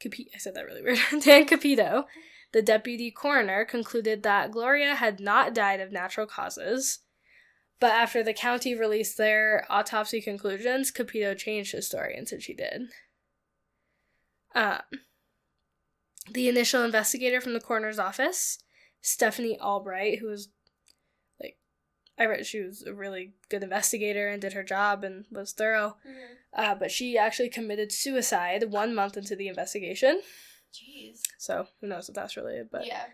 [0.00, 0.98] Capi- I said that really weird.
[1.22, 2.06] Dan Capito,
[2.52, 7.00] the deputy coroner, concluded that Gloria had not died of natural causes.
[7.78, 12.54] But after the county released their autopsy conclusions, Capito changed his story and said she
[12.54, 12.88] did.
[14.54, 14.80] Um,
[16.30, 18.58] the initial investigator from the coroner's office,
[19.02, 20.48] Stephanie Albright, who was
[21.40, 21.58] like,
[22.18, 25.98] I read she was a really good investigator and did her job and was thorough.
[26.06, 26.36] Mhm.
[26.54, 30.22] Uh, but she actually committed suicide one month into the investigation.
[30.72, 31.20] Jeez.
[31.38, 33.04] So who knows if that's related, but yeah.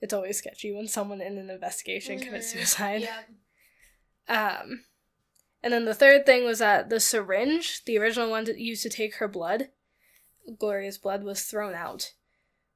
[0.00, 2.56] it's always sketchy when someone in an investigation commits Mhm.
[2.56, 3.02] suicide.
[3.02, 3.22] Yeah.
[4.28, 4.84] Um,
[5.62, 8.90] and then the third thing was that the syringe, the original one that used to
[8.90, 9.70] take her blood,
[10.58, 12.12] Gloria's blood, was thrown out.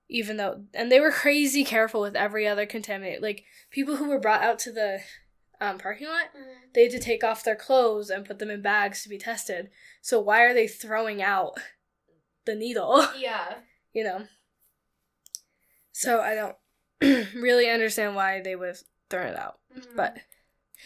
[0.08, 3.22] Even though, and they were crazy careful with every other contaminant.
[3.22, 5.00] Like people who were brought out to the
[5.60, 6.72] um, parking lot, Mhm.
[6.74, 9.70] they had to take off their clothes and put them in bags to be tested.
[10.02, 11.58] So why are they throwing out
[12.44, 13.06] the needle?
[13.16, 13.58] Yeah.
[13.94, 14.26] you know?
[15.92, 16.56] So I don't
[17.34, 19.60] really understand why they would have thrown it out.
[19.76, 19.96] Mhm.
[19.96, 20.16] But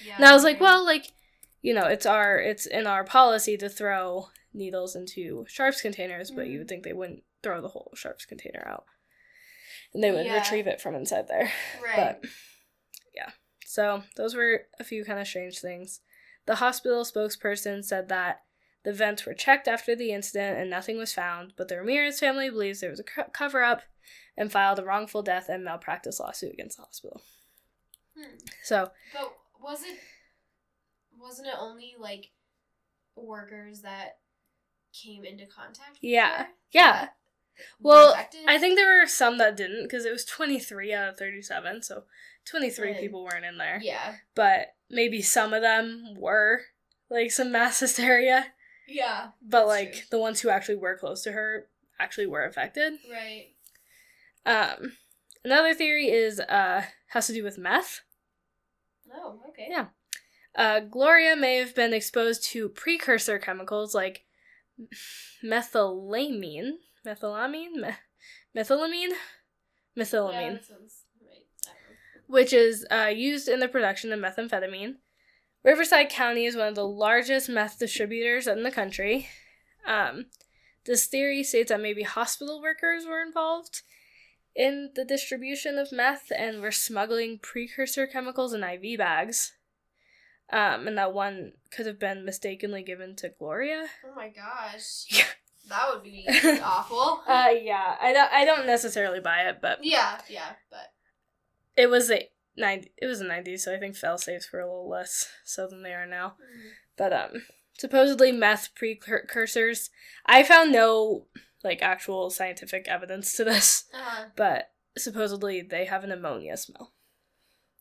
[0.05, 1.07] yeah, and I was like, well, like,
[1.63, 6.47] you know, it's our it's in our policy to throw needles into sharps containers, but
[6.49, 8.85] you would think they wouldn't throw the whole sharps container out.
[9.95, 10.39] And they would Yeah.
[10.39, 11.51] retrieve it from inside there.
[11.85, 12.21] right.
[12.21, 12.31] But
[13.15, 13.31] yeah.
[13.65, 16.01] So those were a few kind of strange things.
[16.47, 18.43] The hospital spokesperson said that
[18.85, 22.49] the vents were checked after the incident and nothing was found, but the Ramirez family
[22.49, 23.83] believes there was a co- cover up
[24.37, 27.21] and filed a wrongful death and malpractice lawsuit against the hospital.
[28.17, 28.37] Hmm.
[28.63, 29.36] So, But
[29.67, 29.99] was it
[31.19, 32.31] wasn't it only like
[33.17, 34.19] workers that
[34.93, 35.93] came into contact?
[35.95, 36.45] with Yeah.
[36.45, 37.09] her yeah.
[37.81, 38.15] Well?
[38.47, 42.05] I think there were some that didn't because it was 23 out of 37, so
[42.45, 43.01] 23 Right.
[43.01, 43.81] people weren't in there.
[43.83, 44.17] Yeah.
[44.35, 46.61] But maybe some of them were
[47.09, 48.49] like some mass hysteria,
[48.87, 49.29] Yeah.
[49.41, 50.03] but like true.
[50.11, 52.93] the ones who actually were close to her actually were affected.
[53.11, 53.55] Right.
[54.45, 54.93] Um,
[55.45, 58.03] another theory is uh has to do with meth.
[59.15, 59.67] Oh, okay.
[59.71, 59.87] Yeah.
[60.55, 64.25] Uh, Gloria may have been exposed to precursor chemicals like
[65.45, 66.73] methylamine,
[67.07, 67.95] methylamine, Me-
[68.57, 71.45] methylamine, Yeah, methylamine, sounds right.
[71.67, 72.23] I don't know.
[72.29, 74.95] which is uh, used in the production of methamphetamine.
[75.65, 79.29] Riverside County is one of the largest meth distributors in the country.
[79.87, 80.27] Um,
[80.85, 83.83] this theory states that maybe hospital workers were involved
[84.57, 89.53] in the distribution of meth and were smuggling precursor chemicals in IV bags.
[90.51, 93.87] Um, and that one could have been mistakenly given to Gloria.
[94.05, 95.07] Oh my gosh.
[95.11, 95.25] Yeah.
[95.69, 96.25] That would be
[96.63, 97.23] awful.
[97.27, 100.93] Uh, yeah, I don't, I don't necessarily buy it, but yeah, yeah, but
[101.77, 104.67] it was a 90, it was a 90s, so I think fail safes were a
[104.67, 106.35] little less so than they are now.
[106.97, 107.43] But um,
[107.79, 109.91] supposedly meth precursors.
[110.25, 111.27] I found no
[111.65, 116.93] like actual scientific evidence to this, uh, but supposedly they have an ammonia smell.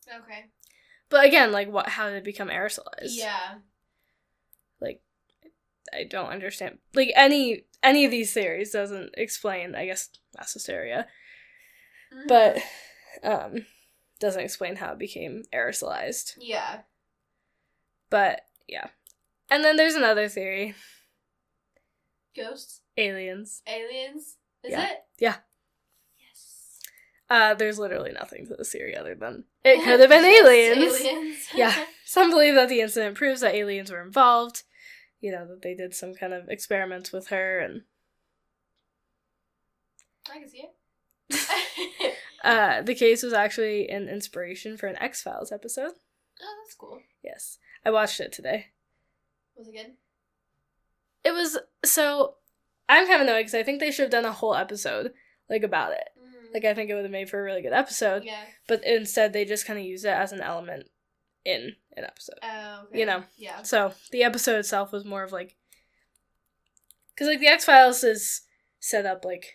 [0.08, 0.46] okay.
[1.08, 1.88] But again, like what?
[1.90, 3.16] How did it become aerosolized?
[3.16, 3.56] Yeah.
[4.80, 5.02] Like,
[5.94, 6.78] I don't understand.
[6.94, 9.74] Like any any of these theories doesn't explain.
[9.76, 11.06] I guess mass hysteria,
[12.12, 12.26] Mhm.
[12.28, 12.58] but
[13.22, 13.66] um,
[14.18, 16.34] doesn't explain how it became aerosolized.
[16.38, 16.80] yeah.
[18.10, 18.88] But yeah,
[19.48, 20.74] and then there's another theory:
[22.36, 23.62] Ghosts, aliens.
[23.66, 24.36] aliens.
[24.62, 24.84] Is Yeah.
[24.90, 25.04] it?
[25.18, 25.36] Yeah.
[26.18, 26.80] Yes.
[27.30, 31.00] Uh, there's literally nothing to the theory other than it could have been aliens.
[31.00, 31.48] aliens.
[31.54, 31.84] Yeah.
[32.04, 34.62] Some believe that the incident proves that aliens were involved.
[35.20, 37.82] You know, that they did some kind of experiments with her and
[40.30, 40.64] I can see
[41.30, 42.14] it.
[42.44, 45.92] uh the case was actually an inspiration for an X Files episode.
[46.42, 47.00] oh, that's cool.
[47.24, 47.58] Yes.
[47.84, 48.66] I watched it today.
[49.56, 49.92] Was it good?
[51.24, 52.36] It was so
[52.88, 55.12] I'm kind of annoyed because I think they should have done a whole episode
[55.50, 56.08] like about it.
[56.18, 56.54] Mm.
[56.54, 58.24] Like I think it would have made for a really good episode.
[58.24, 58.44] yeah.
[58.68, 60.88] But instead they just kind of use it as an element
[61.44, 62.38] in an episode.
[62.42, 63.00] Oh, okay.
[63.00, 63.24] You know.
[63.36, 63.62] Yeah.
[63.62, 65.56] So the episode itself was more of like,
[67.14, 68.42] because like the X Files is
[68.80, 69.54] set up like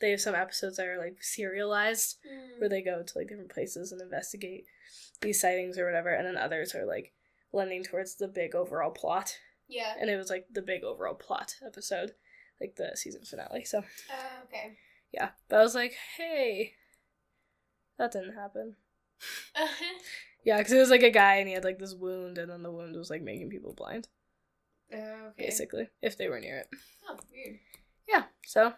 [0.00, 2.60] they have some episodes that are like serialized Mm.
[2.60, 4.64] where they go to like different places and investigate
[5.20, 7.12] these sightings or whatever, and then others are like
[7.52, 9.36] lending towards the big overall plot.
[9.68, 9.94] Yeah.
[10.00, 12.12] And it was like the big overall plot episode,
[12.60, 13.64] like the season finale.
[13.64, 14.76] So Oh, okay.
[15.12, 16.74] yeah, but I was like, hey,
[17.98, 18.76] that didn't happen.
[20.44, 22.62] Yeah, because it was like a guy and he had like this wound, and then
[22.62, 24.08] the wound was like making people blind,
[24.94, 25.44] oh, okay.
[25.46, 26.68] basically, if they were near it.
[27.06, 27.58] Oh, weird.
[28.08, 28.74] Yeah, so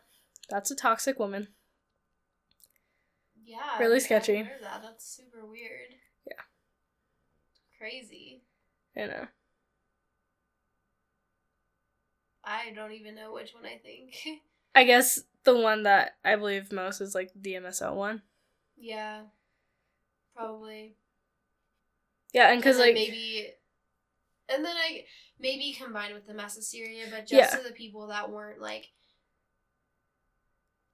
[0.49, 1.49] that's a toxic woman.
[3.45, 3.79] Yeah.
[3.79, 4.39] Really I've sketchy.
[4.39, 4.83] never heard of That.
[4.83, 5.95] That's super weird.
[6.27, 6.43] Yeah.
[7.79, 8.43] Crazy.
[8.97, 9.27] I know.
[12.51, 14.15] I don't even know which one I think.
[14.75, 18.23] I guess the one that I believe most is like the DMSO one.
[18.77, 19.23] yeah.
[20.37, 20.95] Probably.
[22.33, 23.49] Yeah, and because like maybe,
[24.49, 25.05] and then I
[25.39, 27.59] maybe combined with the mass hysteria, but just Yeah.
[27.59, 28.87] to the people that weren't like,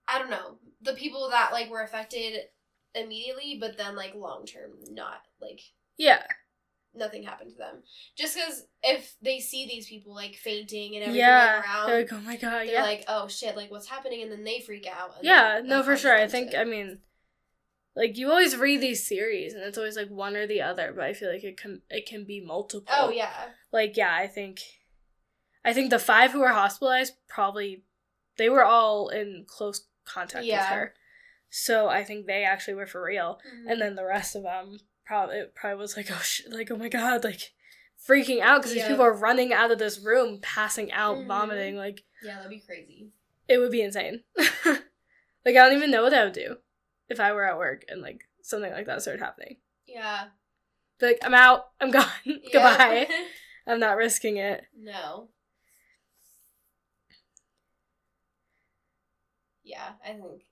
[0.09, 2.41] I don't know, the people that like were affected
[2.95, 5.61] immediately, but then like long term, not like
[5.99, 6.23] yeah,
[6.97, 7.83] nothing happened to them.
[8.17, 11.61] Just because if they see these people like fainting and everything yeah.
[11.63, 14.31] around, They're like, oh my god, they're yeah, like, oh shit, like what's happening, and
[14.33, 15.13] then they freak out.
[15.23, 15.61] yeah.
[15.65, 16.17] No, for sure.
[16.17, 16.99] I think I mean,
[17.95, 20.93] like you always read these series, and it's always like one or the other.
[20.95, 22.87] But I feel like it can it can be multiple.
[22.93, 23.31] Oh yeah.
[23.73, 24.61] Like yeah, I think,
[25.65, 27.83] I think the five who were hospitalized probably,
[28.39, 30.61] they were all in close contact Yeah.
[30.61, 30.95] with her.
[31.49, 33.41] So I think they actually were for real.
[33.47, 33.71] Mhm.
[33.73, 36.77] and then the rest of them probably it probably was like oh shit, like oh
[36.77, 37.53] my god, like
[38.09, 41.27] freaking out because these people are running out of this room, passing out, Mhm.
[41.27, 41.77] vomiting.
[41.77, 43.11] Like Yeah, that'd be crazy.
[43.49, 44.23] it would be insane.
[44.37, 44.77] like
[45.47, 46.57] I don't even know what I would do
[47.09, 49.57] if I were at work and like something like that started happening.
[49.87, 50.29] Yeah.
[50.99, 52.07] Be like I'm out, I'm gone,
[52.53, 53.07] goodbye.
[53.67, 54.65] I'm not risking it.
[54.79, 55.29] no.
[59.65, 60.45] Yeah, I think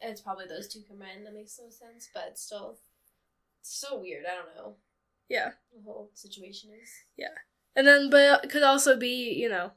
[0.00, 2.78] it's probably those two combined that makes no sense, but still
[3.74, 4.24] so weird.
[4.30, 4.76] I don't know.
[5.28, 5.50] Yeah.
[5.74, 6.88] The whole situation is.
[7.16, 7.34] Yeah.
[7.74, 9.72] And then, but it could also be, you know,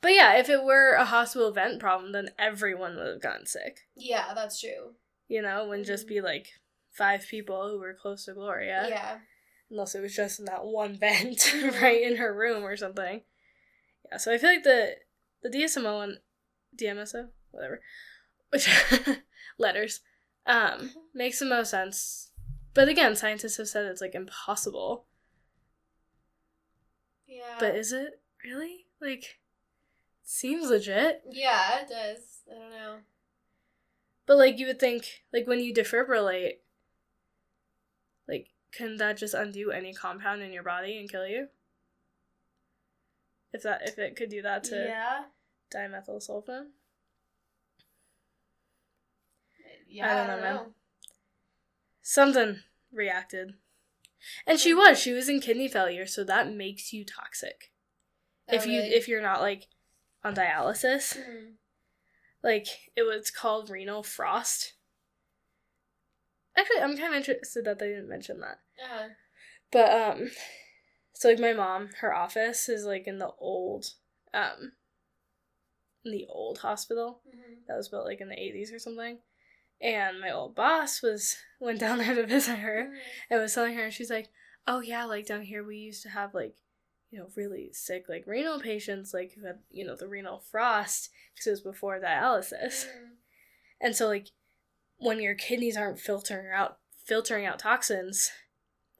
[0.00, 3.80] but yeah, if it were a hospital event problem, then everyone would have gotten sick.
[3.96, 4.94] Yeah, that's true.
[5.28, 6.26] You know, it wouldn't just be mm-hmm.
[6.26, 6.48] like
[6.90, 8.86] five people who were close to Gloria.
[8.88, 9.18] Yeah.
[9.70, 11.82] Unless it was just in that one vent mm-hmm.
[11.82, 13.22] right in her room or something.
[14.10, 14.96] Yeah, so I feel like the
[15.42, 16.18] the DSMO and
[16.76, 17.80] DMSO, whatever,
[18.50, 18.68] which
[19.58, 20.00] letters,
[20.46, 20.86] um, mm-hmm.
[21.14, 22.31] makes the most sense.
[22.74, 25.04] But again, scientists have said it's like impossible.
[27.26, 27.56] Yeah.
[27.58, 28.86] But is it really?
[29.00, 29.40] Like,
[30.22, 31.22] seems legit.
[31.30, 32.42] yeah, it does.
[32.50, 32.96] I don't know.
[34.26, 36.58] But like you would think, like when you defibrillate,
[38.28, 41.48] like can that just undo any compound in your body and kill you?
[43.52, 45.24] If that if it could do that to yeah.
[45.74, 46.68] dimethyl sulfone,
[49.88, 50.54] Yeah, I I don't don't, know, man.
[50.54, 50.66] know.
[52.02, 52.60] Something
[52.92, 53.54] reacted,
[54.46, 57.72] and she was she was in kidney failure, so that makes you toxic.
[58.48, 58.94] Oh, if you really?
[58.94, 59.68] if you're not like
[60.24, 61.54] on dialysis, Mhm.
[62.42, 64.74] like it was called renal frost.
[66.56, 68.58] Actually, I'm kind of interested that they didn't mention that.
[68.82, 69.08] Uh-huh.
[69.70, 70.30] But um
[71.14, 73.86] so like my mom, her office is like in the old
[74.34, 74.72] um
[76.04, 77.66] in the old hospital Mhm.
[77.68, 79.22] that was built like in the 80s or something.
[79.82, 82.92] And my old boss was went down there to visit her
[83.28, 84.30] and was telling her and she's like,
[84.66, 86.54] "Oh yeah, like down here we used to have like
[87.10, 91.10] you know, really sick like renal patients like who had, you know, the renal frost
[91.34, 93.10] because it was before dialysis." Mhm.
[93.80, 94.28] And so like
[94.98, 98.30] when your kidneys aren't filtering out filtering out toxins,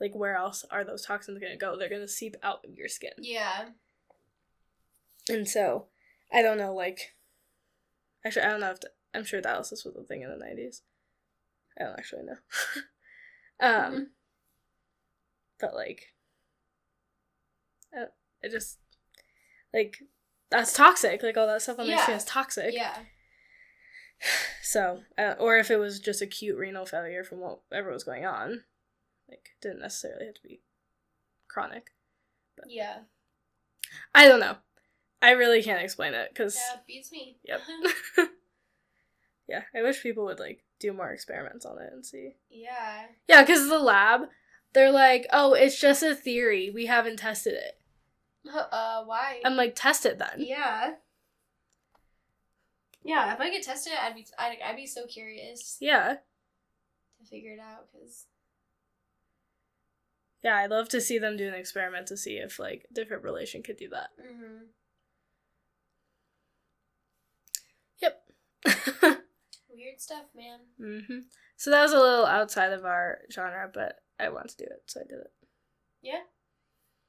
[0.01, 1.78] like where else are those toxins going to go?
[1.78, 3.12] They're going to seep out of your skin.
[3.18, 3.68] Yeah.
[5.28, 5.87] And so
[6.33, 7.14] I don't know like
[8.24, 8.80] actually I don't know if
[9.14, 10.82] I'm sure dialysis was a thing in the 90s.
[11.78, 12.36] I don't actually know.
[13.60, 14.06] um Mhm.
[15.60, 16.14] but like
[17.94, 18.04] I,
[18.44, 18.78] I just
[19.72, 19.98] like
[20.50, 21.22] that's toxic.
[21.22, 22.02] Like all that stuff on the Yeah.
[22.02, 22.74] skin is toxic.
[22.74, 22.96] Yeah.
[24.62, 28.62] So, uh, or if it was just acute renal failure from whatever was going on,
[29.28, 30.62] like didn't necessarily have to be
[31.48, 31.88] chronic.
[32.56, 33.00] But Yeah.
[34.14, 34.56] I don't know.
[35.20, 37.38] I really can't explain it because Yeah, beats me.
[37.44, 37.60] Yep.
[39.49, 42.36] yeah, I wish people would like do more experiments on it and see.
[42.51, 43.07] yeah.
[43.28, 44.22] Yeah, because the lab,
[44.72, 46.70] they're like, oh, it's just a theory.
[46.74, 47.78] We haven't tested it.
[48.53, 49.40] Uh, why?
[49.45, 50.36] I'm like, test it then.
[50.38, 50.95] yeah.
[53.05, 56.14] Yeah, if I could test it, I'd be I'd, I'd be so curious Yeah,
[57.18, 58.26] to figure it out because
[60.45, 63.62] yeah, I'd love to see them do an experiment to see if like different relation
[63.64, 64.11] could do that.
[64.20, 64.64] mm-hmm.
[68.01, 68.22] Yep.
[69.93, 70.61] weird stuff, man.
[70.78, 71.20] hmm
[71.57, 74.82] So that was a little outside of our genre, but I wanted to do it,
[74.86, 75.32] so I did it.
[76.03, 76.22] Yeah.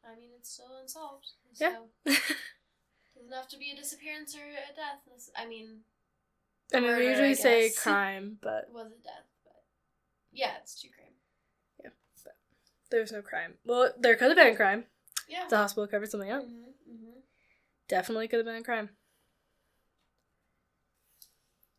[0.04, 1.28] I mean, it's still unsolved.
[1.56, 1.74] Yeah.
[1.74, 2.22] So it.
[3.16, 5.30] doesn't have to be a disappearance or a death.
[5.38, 5.80] I mean,
[6.74, 9.64] I mean, we usually say crime, but it was a death, but
[10.32, 11.14] yeah, it's true crime.
[11.82, 12.32] Yeah.
[12.92, 13.54] There was no crime.
[13.66, 14.86] Well, there could have been a crime.
[15.28, 15.46] Yeah.
[15.50, 16.44] The hospital covered something up.
[16.44, 17.20] Mm-hmm, mm-hmm.
[17.88, 18.90] Definitely could have been a crime.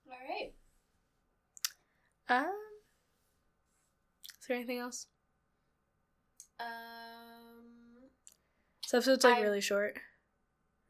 [0.09, 0.53] All right.
[2.29, 2.47] Um,
[4.41, 5.07] is there anything else?
[6.61, 6.67] Um.
[8.83, 9.99] This episode's like I- really short.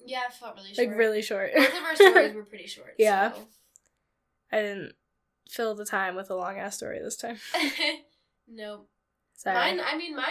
[0.07, 0.89] Yeah, it felt really short.
[0.89, 1.51] Like really short.
[1.57, 2.95] Both of our stories were pretty short.
[2.99, 3.33] Yeah.
[3.33, 3.47] So.
[4.53, 4.93] I didn't
[5.49, 7.39] fill the time with a long ass story this time.
[8.49, 8.89] nope.
[9.35, 9.55] Sorry.
[9.57, 9.81] Mine.
[9.85, 10.27] I mean, mine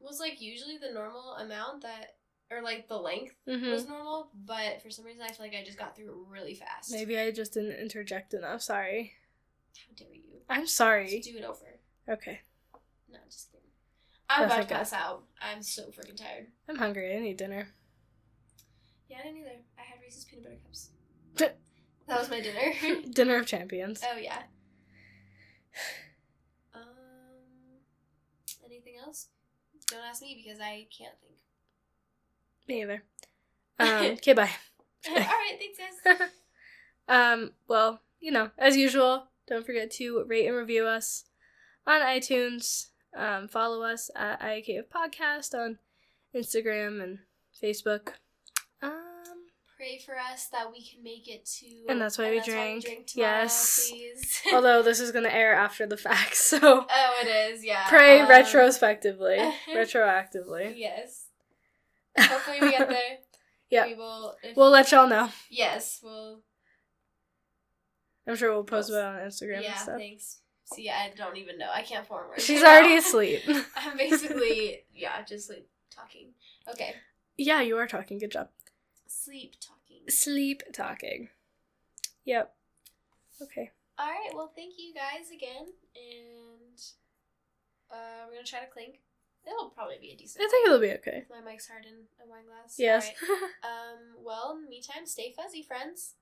[0.00, 2.14] was like usually the normal amount that,
[2.50, 5.62] or like the length hmm was normal, but for some reason I feel like I
[5.62, 6.90] just got through it really fast.
[6.90, 8.62] Maybe I just didn't interject enough.
[8.62, 9.12] Sorry.
[9.76, 10.40] How dare you?
[10.48, 11.08] I'm sorry.
[11.08, 11.78] Just do it over.
[12.08, 12.40] Okay.
[13.10, 13.66] No, just kidding.
[14.28, 15.24] I'm Oh, about to pass out.
[15.40, 16.46] I'm so freaking tired.
[16.68, 17.16] I'm hungry.
[17.16, 17.68] I need dinner.
[19.08, 19.50] Yeah, I didn't either.
[19.78, 20.90] I had Reese's peanut butter cups.
[21.36, 23.02] that was my dinner.
[23.12, 24.02] dinner of champions.
[24.12, 24.42] oh yeah.
[26.74, 26.80] Um,
[28.64, 29.26] anything else?
[29.88, 31.34] Don't ask me because I can't think.
[32.68, 33.02] Me either.
[33.80, 34.50] Um, okay, bye.
[35.08, 36.28] All right, thanks guys.
[37.08, 41.24] um, well, you know, as usual, don't forget to rate and review us
[41.86, 42.86] on iTunes.
[43.16, 45.78] Um, follow us at IAKF Podcast on
[46.34, 47.18] Instagram and
[47.60, 48.10] Facebook.
[48.80, 48.92] Um,
[49.76, 51.66] Pray for us that we can make it to.
[51.88, 52.84] And that's why we drink.
[52.84, 53.02] tomorrow,
[53.40, 53.90] Yes.
[53.90, 54.40] please.
[54.54, 57.64] although this is gonna air after the fact, so oh, it is.
[57.64, 57.88] Yeah.
[57.88, 59.38] pray um, retrospectively,
[59.74, 60.74] retroactively.
[60.76, 61.26] Yes.
[62.16, 63.18] Hopefully we get there.
[63.70, 63.86] Yeah.
[63.86, 64.36] We will.
[64.42, 65.30] If, We'll let y'all know.
[65.50, 65.98] Yes.
[66.02, 66.42] We'll.
[68.30, 69.72] I'm sure we'll post about it on Instagram yeah.
[69.72, 69.98] and stuff.
[69.98, 70.38] Thanks.
[70.72, 71.68] See, I don't even know.
[71.72, 72.44] I can't form words.
[72.44, 73.42] She's already asleep.
[73.76, 76.28] I'm basically yeah, just like talking.
[76.70, 76.94] Okay.
[77.36, 78.18] yeah, you are talking.
[78.18, 78.48] Good job.
[79.08, 80.08] Sleep talking.
[80.08, 81.28] Sleep talking.
[82.24, 82.54] Yep.
[83.42, 83.70] Okay.
[83.98, 84.30] All right.
[84.32, 85.66] Well, thank you guys again,
[85.96, 86.80] and
[87.90, 89.00] uh, we're gonna try to clink.
[89.46, 90.44] It'll probably be a decent.
[90.44, 91.24] I think it'll be okay.
[91.30, 92.76] My mic's hard in a wine glass.
[92.78, 93.06] Yes.
[93.06, 93.38] Right.
[93.64, 94.24] Um.
[94.24, 96.14] Well, in the meantime, stay fuzzy, friends.